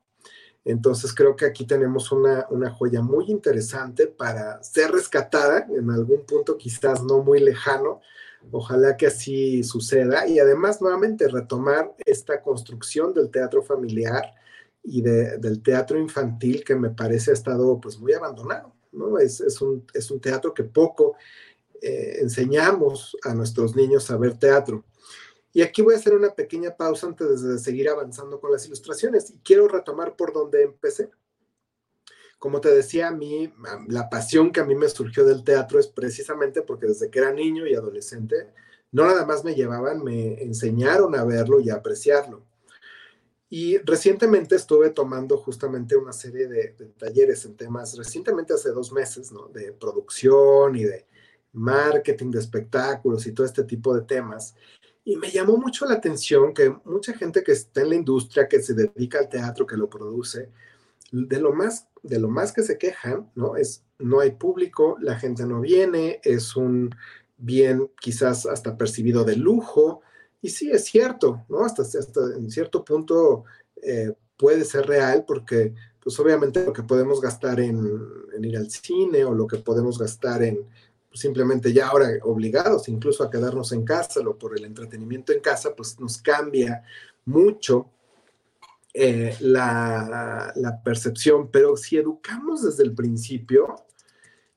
[0.63, 6.57] Entonces creo que aquí tenemos una, joya muy interesante para ser rescatada en algún punto
[6.57, 7.99] quizás no muy lejano.
[8.51, 14.33] Ojalá que así suceda y además nuevamente retomar esta construcción del teatro familiar
[14.83, 18.73] y del teatro infantil que me parece ha estado pues muy abandonado.
[18.91, 19.19] ¿no?
[19.19, 21.15] Es, un, es un teatro que poco
[21.81, 24.83] eh, enseñamos a nuestros niños a ver teatro.
[25.51, 29.31] Y aquí voy a hacer una pequeña pausa antes de seguir avanzando con las ilustraciones
[29.31, 31.09] y quiero retomar por donde empecé.
[32.37, 33.51] Como te decía, a mí,
[33.87, 37.33] la pasión que a mí me surgió del teatro es precisamente porque desde que era
[37.33, 38.53] niño y adolescente,
[38.91, 42.45] no nada más me llevaban, me enseñaron a verlo y a apreciarlo.
[43.49, 49.31] Y recientemente estuve tomando justamente una serie de, talleres en temas, recientemente hace dos meses.
[49.53, 51.07] De producción y de
[51.53, 54.55] marketing de espectáculos y todo este tipo de temas.
[55.03, 58.61] Y me llamó mucho la atención que mucha gente que está en la industria, que
[58.61, 60.51] se dedica al teatro, que lo produce,
[61.11, 63.55] de lo más, de lo más que se quejan, ¿no?
[63.55, 66.95] Es no hay público, la gente no viene, es un
[67.37, 70.01] bien quizás hasta percibido de lujo.
[70.41, 71.65] Y sí, es cierto, ¿no?
[71.65, 73.43] Hasta, hasta en cierto punto
[73.81, 77.77] eh, puede ser real porque, pues obviamente lo que podemos gastar en,
[78.41, 80.65] ir al cine o lo que podemos gastar en
[81.11, 85.73] simplemente ya ahora obligados incluso a quedarnos en casa o por el entretenimiento en casa,
[85.75, 86.83] pues nos cambia
[87.25, 87.89] mucho
[88.93, 90.53] eh, la,
[90.83, 93.75] percepción, pero si educamos desde el principio,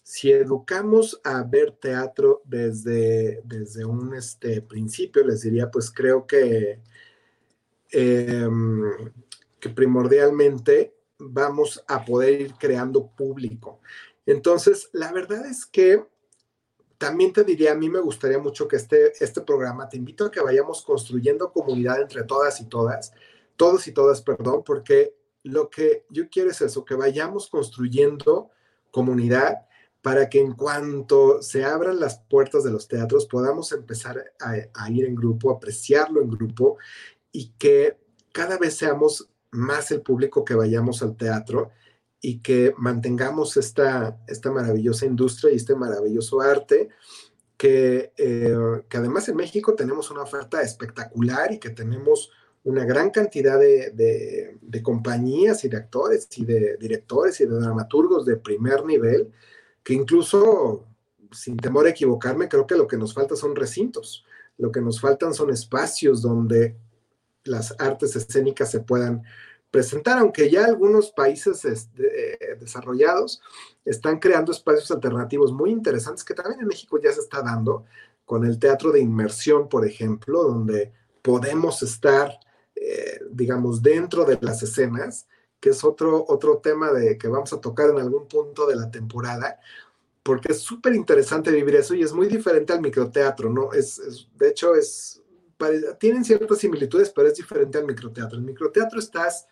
[0.03, 6.81] si educamos a ver teatro desde, desde un este, principio, les diría, pues creo que,
[7.91, 9.13] em,
[9.61, 13.81] que primordialmente vamos a poder ir creando público.
[14.27, 16.05] Entonces, la verdad es que
[16.99, 20.31] también te diría, a mí me gustaría mucho que este, este programa, te invito a
[20.31, 23.13] que vayamos construyendo comunidad entre todas y todas,
[23.57, 28.51] todos y todas, perdón, porque lo que yo quiero es eso, que vayamos construyendo
[28.91, 29.67] comunidad
[30.03, 35.05] para que en cuanto se abran las puertas de los teatros podamos empezar a, ir
[35.05, 36.77] en grupo, apreciarlo en grupo
[37.31, 37.99] y que
[38.33, 41.71] cada vez seamos más el público que vayamos al teatro
[42.21, 46.89] y que mantengamos esta, esta maravillosa industria y este maravilloso arte
[47.57, 52.31] que, eh, que además en México tenemos una oferta espectacular y que tenemos
[52.65, 58.37] una gran cantidad de, compañías y de actores y de directores y de dramaturgos de
[58.37, 59.33] primer nivel,
[59.83, 60.87] que incluso,
[61.31, 64.25] sin temor a equivocarme, creo que lo que nos falta son recintos,
[64.59, 66.77] lo que nos faltan son espacios donde
[67.45, 69.23] las artes escénicas se puedan
[69.71, 73.41] presentar, aunque ya algunos países este, eh, desarrollados
[73.85, 77.85] están creando espacios alternativos muy interesantes que también en México ya se está dando,
[78.25, 82.39] con el teatro de inmersión, por ejemplo, donde podemos estar
[82.85, 85.29] eh, digamos, dentro de las escenas,
[85.63, 88.91] que es otro, otro tema de, que vamos a tocar en algún punto de la
[88.91, 89.61] temporada,
[90.25, 93.73] porque es súper interesante vivir eso y es muy diferente al microteatro, ¿no?
[93.73, 95.23] Es, de hecho, es,
[96.01, 98.37] tienen ciertas similitudes, pero es diferente al microteatro.
[98.37, 99.47] En el microteatro estás,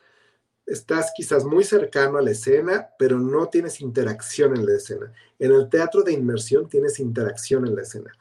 [0.66, 5.12] estás quizás muy cercano a la escena, pero no tienes interacción en la escena.
[5.38, 8.12] En el teatro de inmersión tienes interacción en la escena.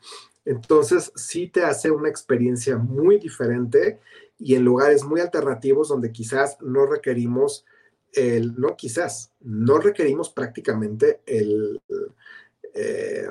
[0.45, 3.99] Entonces, sí te hace una experiencia muy diferente
[4.37, 7.65] y en lugares muy alternativos donde quizás no requerimos
[8.13, 11.81] el, no quizás, no requerimos prácticamente el,
[12.73, 13.27] eh,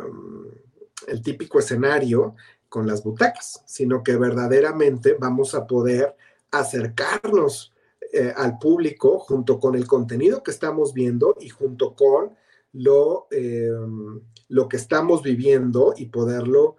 [1.06, 2.36] el típico escenario
[2.68, 6.14] con las butacas, sino que verdaderamente vamos a poder
[6.50, 7.72] acercarnos
[8.12, 12.36] eh, al público junto con el contenido que estamos viendo y junto con
[12.72, 13.70] lo, eh,
[14.48, 16.76] lo que estamos viviendo y poderlo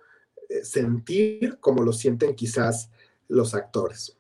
[0.64, 2.90] sentir como lo sienten quizás
[3.28, 4.18] los actores.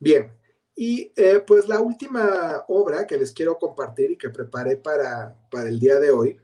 [0.00, 0.32] Bien,
[0.78, 5.70] y eh, pues la última obra que les quiero compartir y que preparé para, para
[5.70, 6.38] el día de hoy,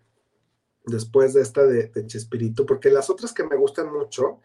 [0.87, 4.41] después de esta de, Chespirito, porque las otras que me gustan mucho,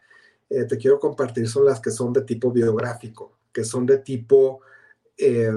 [0.50, 4.60] eh, te quiero compartir son las que son de tipo biográfico, que son de tipo
[5.18, 5.50] eh,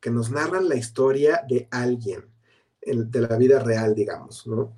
[0.00, 2.24] que nos narran la historia de alguien,
[2.82, 4.76] de la vida real, digamos, ¿no?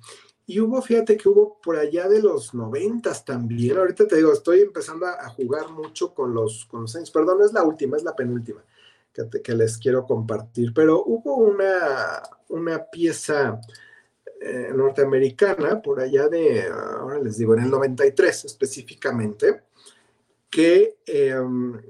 [0.49, 3.77] Y hubo, fíjate que hubo por allá de los noventas también.
[3.77, 7.11] Ahorita te digo, estoy empezando a, jugar mucho con los, con años.
[7.11, 8.63] Perdón, no es la última, es la penúltima
[9.13, 10.73] que, que les quiero compartir.
[10.73, 13.59] Pero hubo una, una pieza
[14.39, 19.63] eh, norteamericana por allá de, ahora les digo, en el 93 específicamente,
[20.49, 21.81] que, em,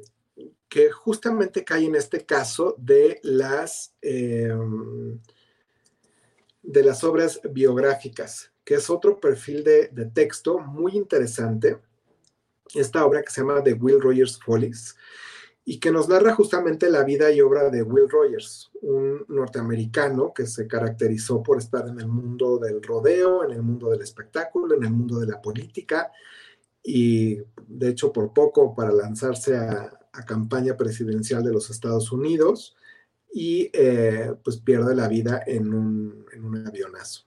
[0.68, 3.94] que justamente cae en este caso de las...
[4.02, 5.20] Em,
[6.68, 11.80] de las obras biográficas, que es otro perfil de, texto muy interesante.
[12.76, 14.96] Esta obra que se llama The Will Rogers Follies
[15.64, 20.46] y que nos narra justamente la vida y obra de Will Rogers, un norteamericano que
[20.46, 24.84] se caracterizó por estar en el mundo del rodeo, en el mundo del espectáculo, en
[24.84, 26.12] el mundo de la política
[26.84, 27.38] y
[27.68, 29.94] de hecho por poco para lanzarse a,
[30.26, 32.76] campaña presidencial de los Estados Unidos
[33.32, 37.26] y eh, pues pierde la vida en un, en un avionazo.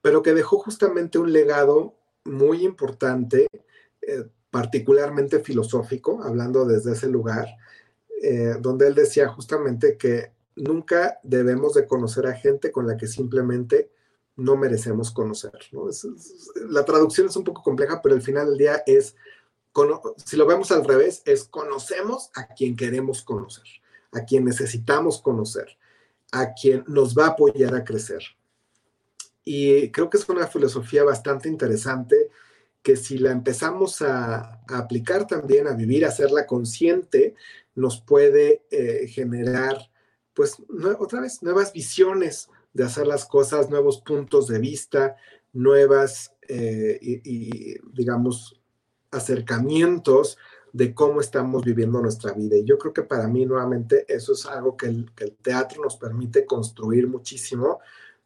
[0.00, 1.94] Pero que dejó justamente un legado
[2.24, 3.48] muy importante,
[4.00, 7.46] eh, particularmente filosófico, hablando desde ese lugar,
[8.22, 13.06] eh, donde él decía justamente que nunca debemos de conocer a gente con la que
[13.06, 13.90] simplemente
[14.36, 15.52] no merecemos conocer.
[15.72, 15.88] ¿no?
[16.68, 19.14] la traducción es un poco compleja, pero al final del día es,
[20.24, 23.81] si lo vemos al revés, es conocemos a quien queremos conocer
[24.12, 25.76] a quien necesitamos conocer,
[26.30, 28.22] a quien nos va a apoyar a crecer.
[29.44, 32.30] Y creo que es una filosofía bastante interesante
[32.82, 37.34] que si la empezamos a, aplicar también, a vivir, a hacerla consciente,
[37.74, 39.90] nos puede eh, generar,
[40.34, 40.56] pues,
[40.98, 45.16] otra vez, nuevas visiones de hacer las cosas, nuevos puntos de vista,
[45.52, 48.60] nuevas, eh, y, digamos,
[49.10, 50.38] acercamientos
[50.72, 52.56] de cómo estamos viviendo nuestra vida.
[52.56, 55.10] Y yo creo que para mí, nuevamente, eso es algo que el,
[55.42, 57.80] teatro nos permite construir muchísimo.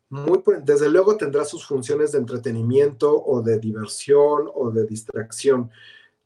[0.08, 5.70] Muy, desde luego tendrá sus funciones de entretenimiento o de diversión o de distracción.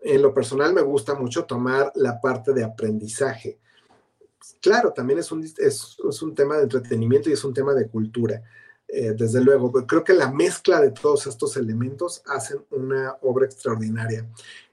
[0.01, 3.59] En lo personal me gusta mucho tomar la parte de aprendizaje.
[4.61, 8.43] Claro, también es un, es, un tema de entretenimiento y es un tema de cultura.
[8.87, 14.27] Eh, desde luego, creo que la mezcla de todos estos elementos hacen una obra extraordinaria.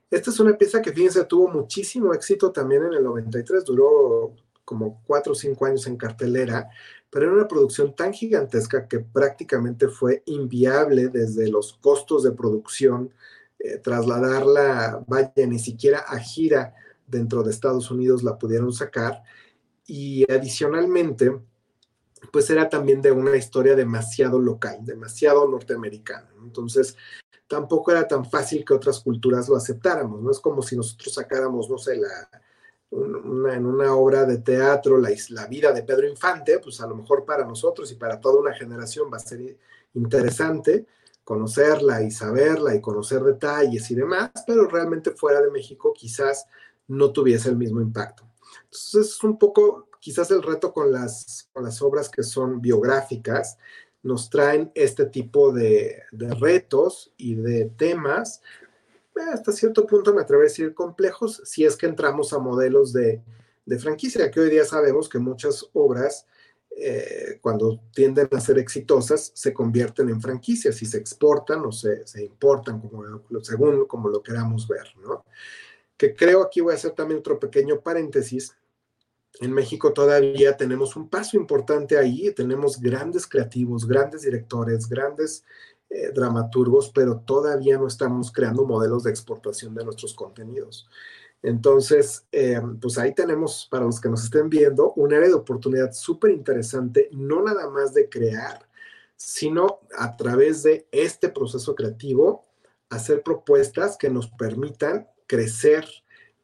[0.10, 4.34] Esta es una pieza que, fíjense, tuvo muchísimo éxito también en el 93, duró
[4.64, 6.70] como cuatro o cinco años en cartelera,
[7.10, 13.14] pero era una producción tan gigantesca que prácticamente fue inviable desde los costos de producción,
[13.60, 16.76] eh, trasladarla, vaya, ni siquiera a gira
[17.08, 19.24] dentro de Estados Unidos la pudieron sacar.
[19.90, 21.32] y adicionalmente,
[22.32, 26.30] pues era también de una historia demasiado local, demasiado norteamericana.
[26.44, 26.98] Entonces,
[27.48, 30.32] tampoco era tan fácil que otras culturas lo aceptáramos, ¿no?
[30.32, 32.30] Es como si nosotros sacáramos, no sé, la,
[32.92, 37.26] en una obra de teatro, la, la, vida de Pedro Infante, pues a lo mejor
[37.26, 39.58] para nosotros y para toda una generación va a ser
[39.94, 40.86] interesante
[41.28, 46.46] conocerla y saberla y conocer detalles y demás, pero realmente fuera de México quizás
[46.88, 48.24] no tuviese el mismo impacto.
[48.64, 53.58] Entonces es un poco quizás el reto con las, con las obras que son biográficas,
[54.08, 56.02] nos traen este tipo de,
[56.40, 58.42] retos y de temas,
[59.16, 62.94] eh, hasta cierto punto me atrevo a decir complejos, si es que entramos a modelos
[62.94, 63.22] de,
[63.80, 66.26] franquicia, que hoy día sabemos que muchas obras,
[66.72, 72.06] eh, cuando tienden a ser exitosas, se convierten en franquicias y se exportan o se,
[72.24, 73.04] importan, como,
[73.44, 74.88] según como lo queramos ver.
[75.98, 78.56] Que creo aquí voy a hacer también otro pequeño paréntesis,
[79.40, 85.44] en México todavía tenemos un paso importante ahí, tenemos grandes creativos, grandes directores, grandes
[85.90, 90.90] eh, dramaturgos, pero todavía no estamos creando modelos de exportación de nuestros contenidos.
[91.44, 95.94] Entonces, eh, pues ahí tenemos, para los que nos estén viendo, un área de oportunidad
[95.94, 98.68] súper interesante, no nada más de crear,
[99.16, 102.46] sino a través de este proceso creativo,
[102.90, 105.86] hacer propuestas que nos permitan crecer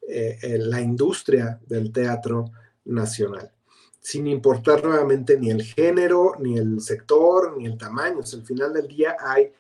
[0.08, 2.52] eh, la industria del teatro,
[2.86, 3.52] nacional,
[4.00, 8.20] sin importar nuevamente ni el género, ni el sector, ni el tamaño.
[8.20, 9.52] al final del día hay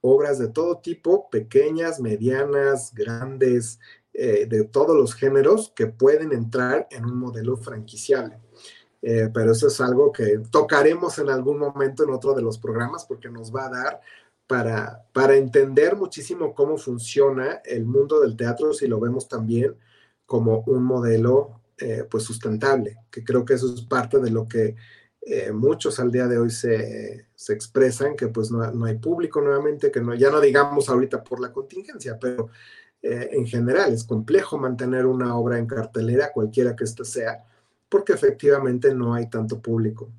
[0.00, 3.78] obras de todo tipo, pequeñas, medianas, grandes,
[4.12, 8.40] eh, de todos los géneros que pueden entrar en un modelo franquiciable.
[9.02, 13.06] Eh, pero eso es algo que tocaremos en algún momento en otro de los programas
[13.06, 14.00] porque nos va a dar
[14.46, 19.76] para, para entender muchísimo cómo funciona el mundo del teatro si lo vemos también
[20.26, 24.76] como un modelo eh, pues sustentable, que creo que eso es parte de lo que
[25.22, 29.40] eh, muchos al día de hoy se, se expresan, que pues no, no, hay público
[29.40, 32.48] nuevamente, que no, ya no digamos ahorita por la contingencia, pero
[33.02, 37.44] eh, en general es complejo mantener una obra en cartelera, cualquiera que ésta sea,
[37.88, 40.10] porque efectivamente no hay tanto público.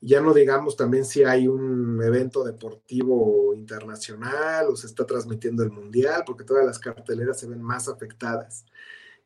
[0.00, 5.70] Ya no digamos también si hay un evento deportivo internacional o se está transmitiendo el
[5.70, 8.64] mundial, porque todas las carteleras se ven más afectadas.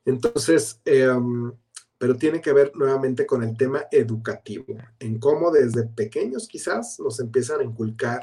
[0.05, 1.09] Entonces, eh,
[1.99, 7.20] pero tiene que ver nuevamente con el tema educativo, en cómo desde pequeños quizás nos
[7.20, 8.22] empiezan a inculcar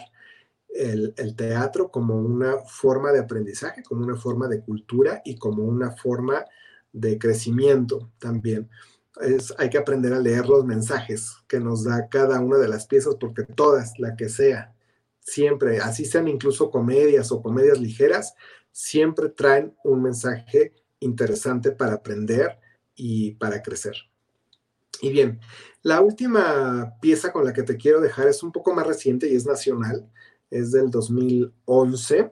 [0.70, 5.92] el, teatro como una forma de aprendizaje, como una forma de cultura y como una
[5.92, 6.46] forma
[6.92, 8.70] de crecimiento también.
[9.22, 12.88] Es, hay que aprender a leer los mensajes que nos da cada una de las
[12.88, 14.76] piezas, porque todas, la que sea,
[15.20, 18.34] siempre, así sean incluso comedias o comedias ligeras,
[18.72, 22.60] siempre traen un mensaje interesante para aprender
[22.96, 23.96] y para crecer.
[25.02, 25.40] Y bien,
[25.82, 29.36] la última pieza con la que te quiero dejar es un poco más reciente y
[29.36, 30.10] es nacional,
[30.50, 32.32] es del 2011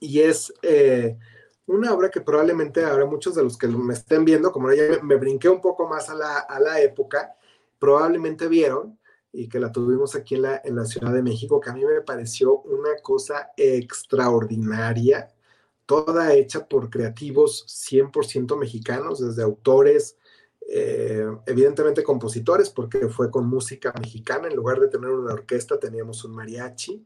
[0.00, 1.18] y es eh,
[1.66, 5.16] una obra que probablemente ahora muchos de los que me estén viendo, como ya me,
[5.16, 7.34] brinqué un poco más a la, a la, época,
[7.78, 8.98] probablemente vieron
[9.32, 11.84] y que la tuvimos aquí en la, en la Ciudad de México, que a mí
[11.84, 15.28] me pareció una cosa extraordinaria
[15.90, 20.16] toda hecha por creativos 100% mexicanos, desde autores,
[20.68, 26.22] eh, evidentemente compositores, porque fue con música mexicana, en lugar de tener una orquesta teníamos
[26.24, 27.04] un mariachi,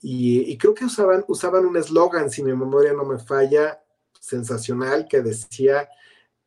[0.00, 3.82] y, creo que usaban, usaban un eslogan, si mi memoria no me falla,
[4.18, 5.86] sensacional, que decía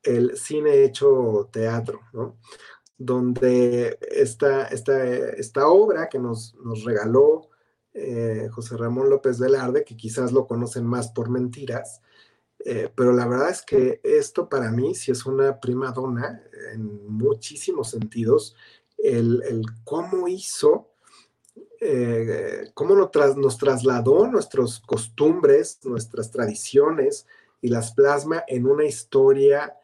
[0.02, 2.40] el cine hecho teatro, ¿no?
[2.98, 7.49] Donde esta, esta, esta obra que nos, nos regaló
[7.94, 12.02] eh, José Ramón López Velarde, que quizás lo conocen más por mentiras,
[12.60, 17.08] eh, pero la verdad es que esto para mmí sí es una prima donna en
[17.08, 18.56] muchísimos sentidos,
[18.98, 20.90] el, cómo hizo,
[21.82, 27.26] eh, cómo nos trasladó nuestras costumbres, nuestras tradiciones
[27.62, 29.76] y las plasma en una historia,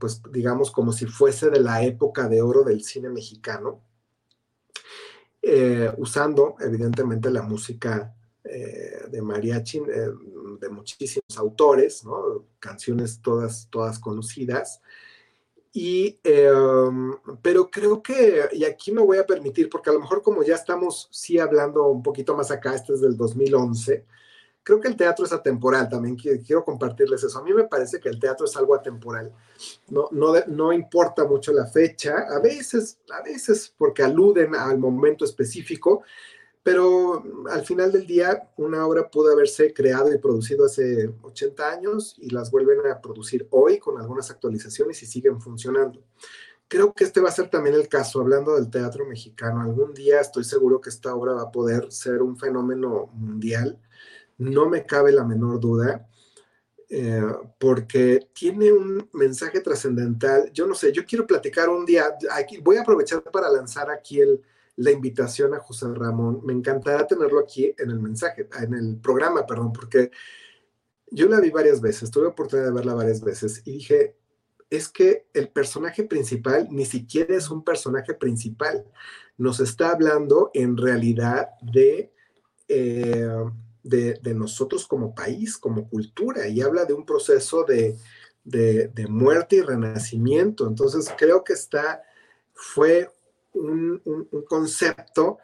[0.00, 3.82] pues digamos como si fuese de la época de oro del cine mexicano
[5.50, 10.10] eh, usando evidentemente la música eh, de mariachi eh,
[10.60, 12.02] de muchísimos autores,
[12.58, 14.82] canciones todas, todas conocidas.
[15.72, 20.22] Y, em, pero creo que, y aquí me voy a permitir, porque a lo mejor
[20.22, 24.04] como ya estamos sí hablando un poquito más acá, este es del 2011,
[24.68, 27.38] creo que el teatro es atemporal, también quiero compartirles eso.
[27.38, 29.32] A mí me parece que el teatro es algo atemporal.
[29.88, 35.24] No, no, no importa mucho la fecha, a veces, a veces porque aluden al momento
[35.24, 36.02] específico,
[36.62, 42.14] pero al final del día una obra pudo haberse creado y producido hace 80 años
[42.18, 46.02] y las vuelven a producir hoy con algunas actualizaciones y siguen funcionando.
[46.68, 49.62] Creo que este va a ser también el caso, hablando del teatro mexicano.
[49.62, 53.80] Algún día estoy seguro que esta obra va a poder ser un fenómeno mundial,
[54.38, 56.08] no me cabe la menor duda.
[56.90, 57.22] Eh,
[57.58, 60.50] porque tiene un mensaje trascendental.
[60.52, 64.20] Yo no sé, yo quiero platicar un día, aquí, voy a aprovechar para lanzar aquí
[64.20, 64.40] el,
[64.76, 66.40] la invitación a José Ramón.
[66.44, 70.10] Me encantará tenerlo aquí en el mensaje, en el programa, perdón, porque
[71.10, 74.16] yo la vi varias veces, tuve oportunidad de verla varias veces y dije,
[74.70, 78.84] es que el personaje principal ni siquiera es un personaje principal,
[79.36, 82.12] nos está hablando en realidad de...
[82.68, 83.44] Eh,
[83.88, 87.96] de, nosotros como país, como cultura, y habla de un proceso de,
[89.08, 90.66] muerte y renacimiento.
[90.66, 92.02] Entonces, creo que está,
[92.52, 93.10] fue
[93.52, 94.00] un,
[94.46, 95.38] concepto,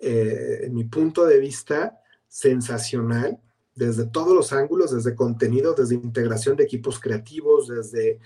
[0.00, 3.38] eh, en mi punto de vista, sensacional,
[3.74, 8.20] desde todos los ángulos, desde contenido, desde integración de equipos creativos, desde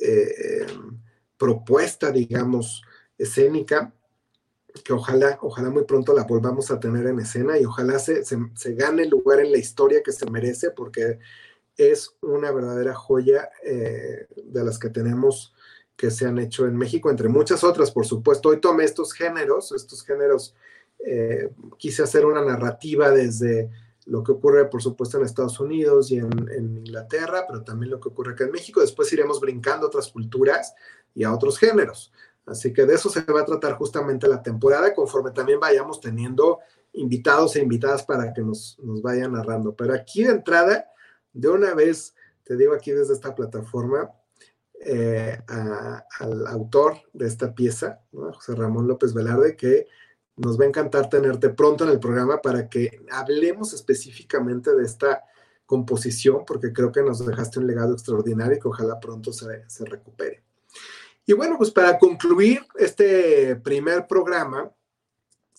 [0.00, 0.66] eh,
[1.38, 2.82] propuesta, digamos,
[3.16, 3.94] escénica
[4.84, 8.74] que ojalá, ojalá muy pronto la volvamos a tener en escena y ojalá se, se,
[8.74, 11.18] gane el lugar en la historia que se merece porque
[11.76, 15.54] es una verdadera joya eh, de las que tenemos
[15.96, 18.48] que se han hecho en México, entre muchas otras, por supuesto.
[18.48, 20.54] Hoy tomé estos géneros, estos géneros,
[20.98, 23.70] eh, quise hacer una narrativa desde
[24.06, 28.00] lo que ocurre, por supuesto, en Estados Unidos y en, en, Inglaterra, pero también lo
[28.00, 28.80] que ocurre acá en México.
[28.80, 30.74] Después iremos brincando a otras culturas
[31.14, 32.12] y a otros géneros.
[32.46, 36.58] Así que de eso se va a tratar justamente la temporada, conforme también vayamos teniendo
[36.92, 39.74] invitados e invitadas para que nos, vayan narrando.
[39.74, 40.88] Pero aquí de entrada,
[41.32, 42.14] de una vez,
[42.44, 44.10] te digo aquí desde esta plataforma,
[44.82, 49.86] eh, al autor de esta pieza, José Ramón López Velarde, que
[50.36, 55.22] nos va a encantar tenerte pronto en el programa para que hablemos específicamente de esta
[55.66, 59.84] composición, porque creo que nos dejaste un legado extraordinario y que ojalá pronto se, se
[59.84, 60.42] recupere.
[61.26, 64.72] Y bueno, pues para concluir este primer programa,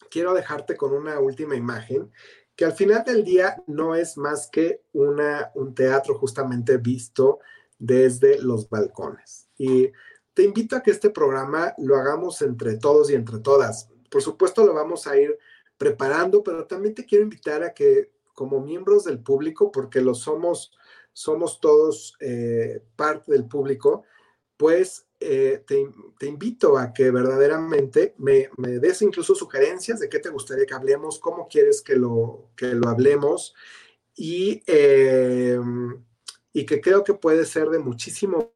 [0.10, 2.12] quiero dejarte con una última imagen
[2.56, 7.40] que al final del día no es más que una, un teatro justamente visto
[7.80, 9.48] desde los balcones.
[9.58, 9.92] Y
[10.34, 13.90] te invito a que este programa lo hagamos entre todos y entre todas.
[14.10, 15.38] Por supuesto lo vamos a ir
[15.78, 20.72] preparando, pero también te quiero invitar a que como miembros del público, porque lo somos,
[21.14, 24.04] somos todos eh, parte del público,
[24.58, 30.66] pues eh, te, invito a que verdaderamente me, des incluso sugerencias de qué te gustaría
[30.66, 33.54] que hablemos, cómo quieres que lo, que lo hablemos
[34.16, 35.60] y, eh,
[36.52, 38.52] y que creo que puede ser de muchísimo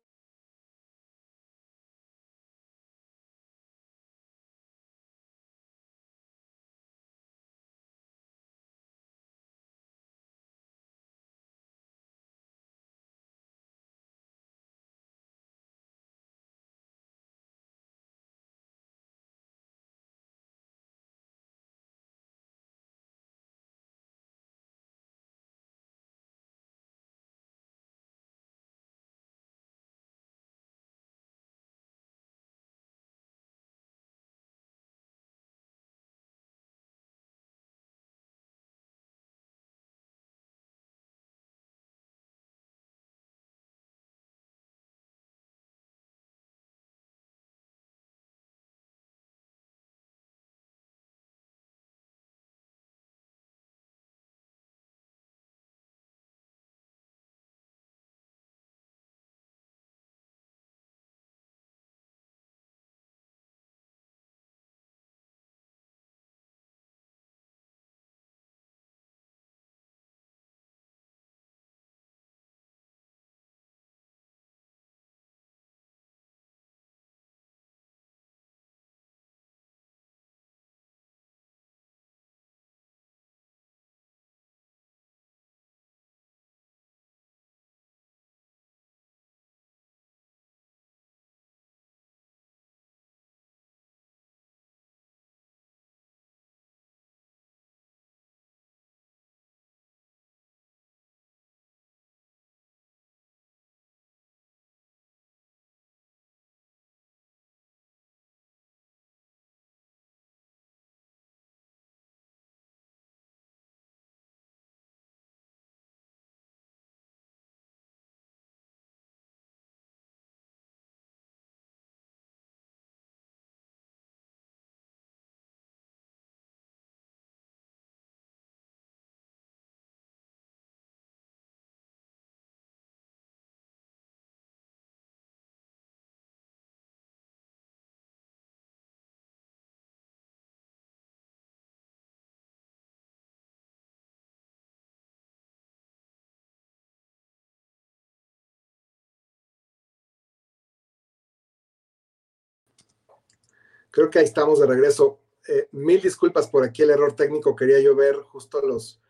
[153.96, 155.22] creo que ahí estamos de regreso.
[155.48, 159.02] Eh, mil disculpas por aquí el error técnico, quería yo ver justo los,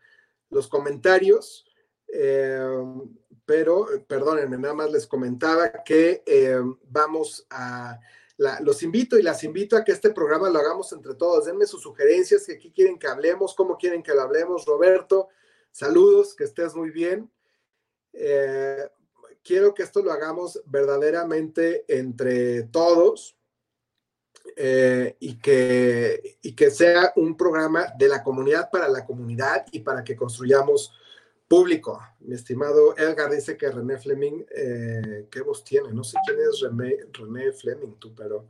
[0.48, 1.66] los comentarios,
[2.06, 2.64] eh,
[3.44, 7.98] pero perdónenme, nada más les comentaba que eh, vamos a,
[8.60, 11.82] los invito y las invito a que este programa lo hagamos entre todos, denme sus
[11.82, 15.28] sugerencias, que aquí quieren que hablemos, cómo quieren que lo hablemos, Roberto,
[15.72, 17.28] saludos, que estés muy bien.
[19.42, 23.35] quiero que esto lo hagamos verdaderamente entre todos,
[24.58, 29.80] eh, y, que, y que sea un programa de la comunidad para la comunidad y
[29.80, 30.92] para que construyamos
[31.46, 32.00] público.
[32.20, 35.92] Mi estimado Edgar dice que René Fleming, eh, ¿qué voz tiene?
[35.92, 38.46] No sé quién es René, René Fleming, tú, pero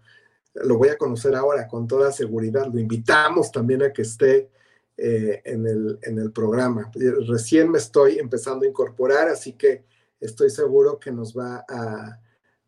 [0.55, 2.67] lo voy a conocer ahora con toda seguridad.
[2.73, 4.49] Lo invitamos también a que esté
[4.97, 6.91] eh, en, el, en el programa.
[7.27, 9.85] Recién me estoy empezando a incorporar, así que
[10.21, 12.21] estoy seguro que nos va a,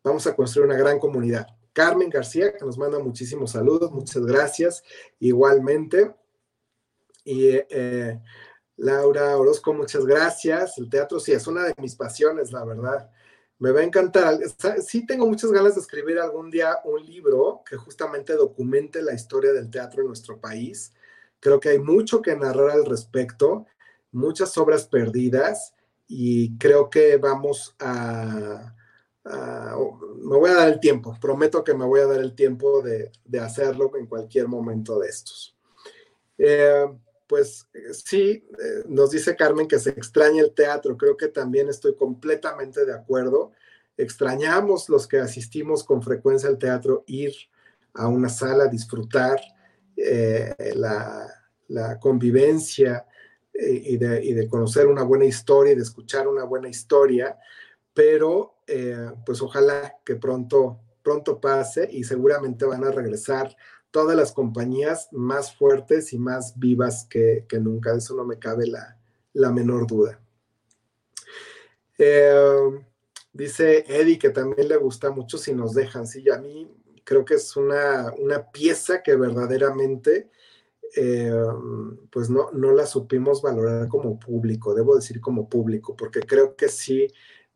[0.03, 1.47] vamos a construir una gran comunidad.
[1.79, 4.83] Carmen García, que nos manda muchísimos saludos, muchas gracias.
[5.17, 6.13] Igualmente.
[7.23, 8.19] Y eh,
[8.75, 10.77] Laura Orozco, muchas gracias.
[10.77, 13.09] El teatro sí es una de mis pasiones, la verdad.
[13.59, 14.37] Me va a encantar.
[14.85, 19.53] Sí tengo muchas ganas de escribir algún día un libro que justamente documente la historia
[19.53, 20.93] del teatro en nuestro país.
[21.39, 23.67] Creo que hay mucho que narrar al respecto,
[24.11, 25.73] muchas obras perdidas
[26.09, 28.75] y creo que vamos a,
[29.25, 29.75] Ah,
[30.21, 33.11] me voy a dar el tiempo, prometo que me voy a dar el tiempo de,
[33.39, 35.55] hacerlo en cualquier momento de estos.
[36.37, 36.85] Eh,
[37.27, 37.67] pues
[38.05, 42.85] sí, eh, nos dice Carmen que se extraña el teatro, creo que también estoy completamente
[42.85, 43.51] de acuerdo.
[43.97, 47.33] Extrañamos los que asistimos con frecuencia al teatro ir
[47.93, 49.39] a una sala, disfrutar
[49.97, 51.35] eh, la,
[51.99, 53.05] convivencia
[53.53, 57.37] y de, y de conocer una buena historia y de escuchar una buena historia
[57.99, 63.55] pero eh, pues ojalá que pronto, pronto pase y seguramente van a regresar
[63.89, 67.91] todas las compañías más fuertes y más vivas que, nunca.
[67.91, 70.21] De eso no me cabe la, menor duda.
[71.97, 72.85] Eh,
[73.33, 76.05] dice Eddie que también le gusta mucho si nos dejan.
[76.05, 76.71] Sí, a mí
[77.03, 78.13] creo que es una,
[78.53, 80.29] pieza que verdaderamente
[80.95, 81.31] eh,
[82.11, 86.67] pues no, no la supimos valorar como público, debo decir como público, porque creo que
[86.67, 87.07] sí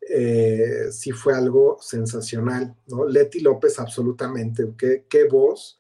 [0.10, 3.06] eh, sí fue algo sensacional, ¿no?
[3.06, 5.80] Leti López, absolutamente, qué, voz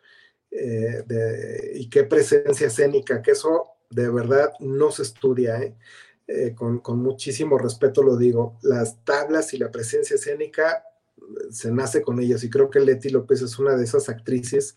[0.51, 6.55] eh, y qué presencia escénica, que eso de verdad no se estudia, ¿eh?
[6.55, 10.83] con, con, muchísimo respeto lo digo, las tablas y la presencia escénica
[11.51, 14.75] se nace con ellas y creo que Leti López es una de esas actrices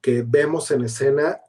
[0.00, 1.40] que vemos en escena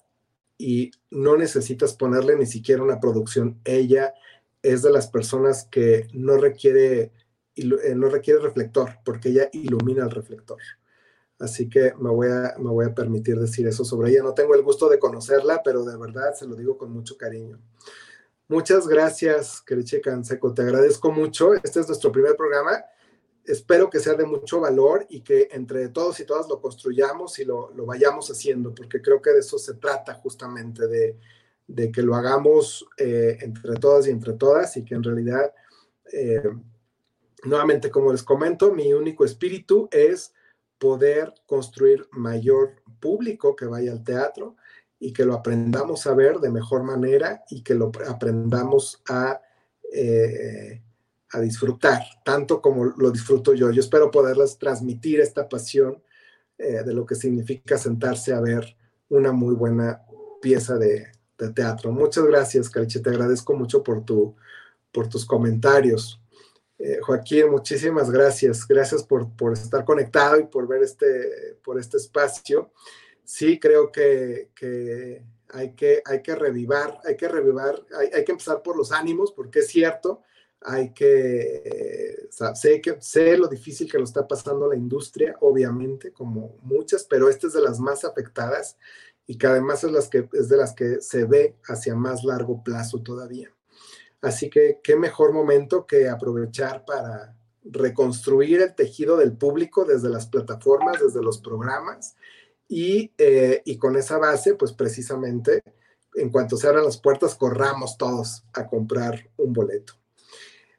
[0.57, 3.59] y no necesitas ponerle ni siquiera una producción.
[3.65, 4.13] Ella
[4.61, 7.11] es de las personas que no requiere
[7.55, 10.59] no requiere reflector, porque ella ilumina el reflector.
[11.39, 14.23] Así que me voy, a, me voy a permitir decir eso sobre ella.
[14.23, 17.59] No tengo el gusto de conocerla, pero de verdad se lo digo con mucho cariño.
[18.47, 20.53] Muchas gracias, Keriche Canseco.
[20.53, 21.53] Te agradezco mucho.
[21.53, 22.83] Este es nuestro primer programa.
[23.45, 27.45] Espero que sea de mucho valor y que entre todos y todas lo construyamos y
[27.45, 31.17] lo, lo vayamos haciendo, porque creo que de eso se trata justamente, de,
[31.67, 35.53] de que lo hagamos eh, entre todas y entre todas y que en realidad
[36.11, 36.41] eh,
[37.43, 40.33] nuevamente, como les comento, mi único espíritu es
[40.77, 44.55] poder construir mayor público que vaya al teatro
[44.99, 49.41] y que lo aprendamos a ver de mejor manera y que lo aprendamos a,
[49.91, 50.81] eh,
[51.41, 53.71] disfrutar, tanto como lo disfruto yo.
[53.71, 56.03] Yo espero poderles transmitir esta pasión
[56.57, 58.77] eh, de lo que significa sentarse a ver
[59.09, 60.03] una muy buena
[60.41, 61.07] pieza de,
[61.55, 61.91] teatro.
[61.91, 64.33] Muchas gracias, Cariche, te agradezco mucho por, tu,
[64.93, 66.22] por tus comentarios.
[66.85, 68.67] Eh, Joaquín, muchísimas gracias.
[68.67, 72.73] Gracias por, estar conectado y por ver este, por este espacio.
[73.23, 74.49] Sí, creo que,
[75.47, 79.59] hay que hay que revivar, hay que revivar, hay, que empezar por los ánimos, porque
[79.59, 80.23] es cierto,
[80.59, 86.57] hay que, sé que sé lo difícil que lo está pasando la industria, obviamente, como
[86.63, 88.75] muchas, pero esta es de las más afectadas
[89.25, 92.61] y que además es, las que, es de las que se ve hacia más largo
[92.61, 93.53] plazo todavía.
[94.23, 100.27] Así que qué mejor momento que aprovechar para reconstruir el tejido del público desde las
[100.27, 102.15] plataformas, desde los programas
[102.69, 105.61] y, eh, con esa base, pues precisamente,
[106.15, 109.93] en cuanto se abran las puertas, corramos todos a comprar un boleto.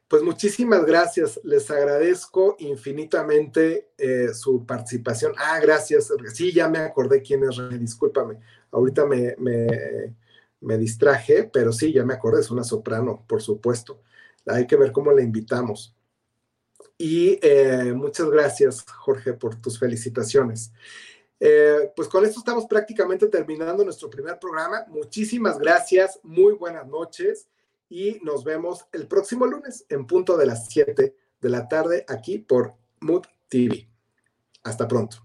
[0.08, 5.34] Pues muchísimas gracias, les agradezco infinitamente eh, su participación.
[5.36, 6.10] Ah, gracias.
[6.32, 8.38] Sí, ya me acordé quién es René, discúlpame.
[8.70, 9.34] Ahorita me,
[10.64, 14.00] me distraje, pero sí, ya me acordé, es una soprano, por supuesto.
[14.46, 15.94] Hay que ver cómo la invitamos.
[16.98, 20.72] Y eh, muchas gracias, Jorge, por tus felicitaciones.
[21.40, 24.84] Eh, pues con esto estamos prácticamente terminando nuestro primer programa.
[24.88, 27.48] Muchísimas gracias, muy buenas noches
[27.88, 32.38] y nos vemos el próximo lunes en punto de las 7 de la tarde aquí
[32.38, 33.88] por Mood TV.
[34.62, 35.23] Hasta pronto.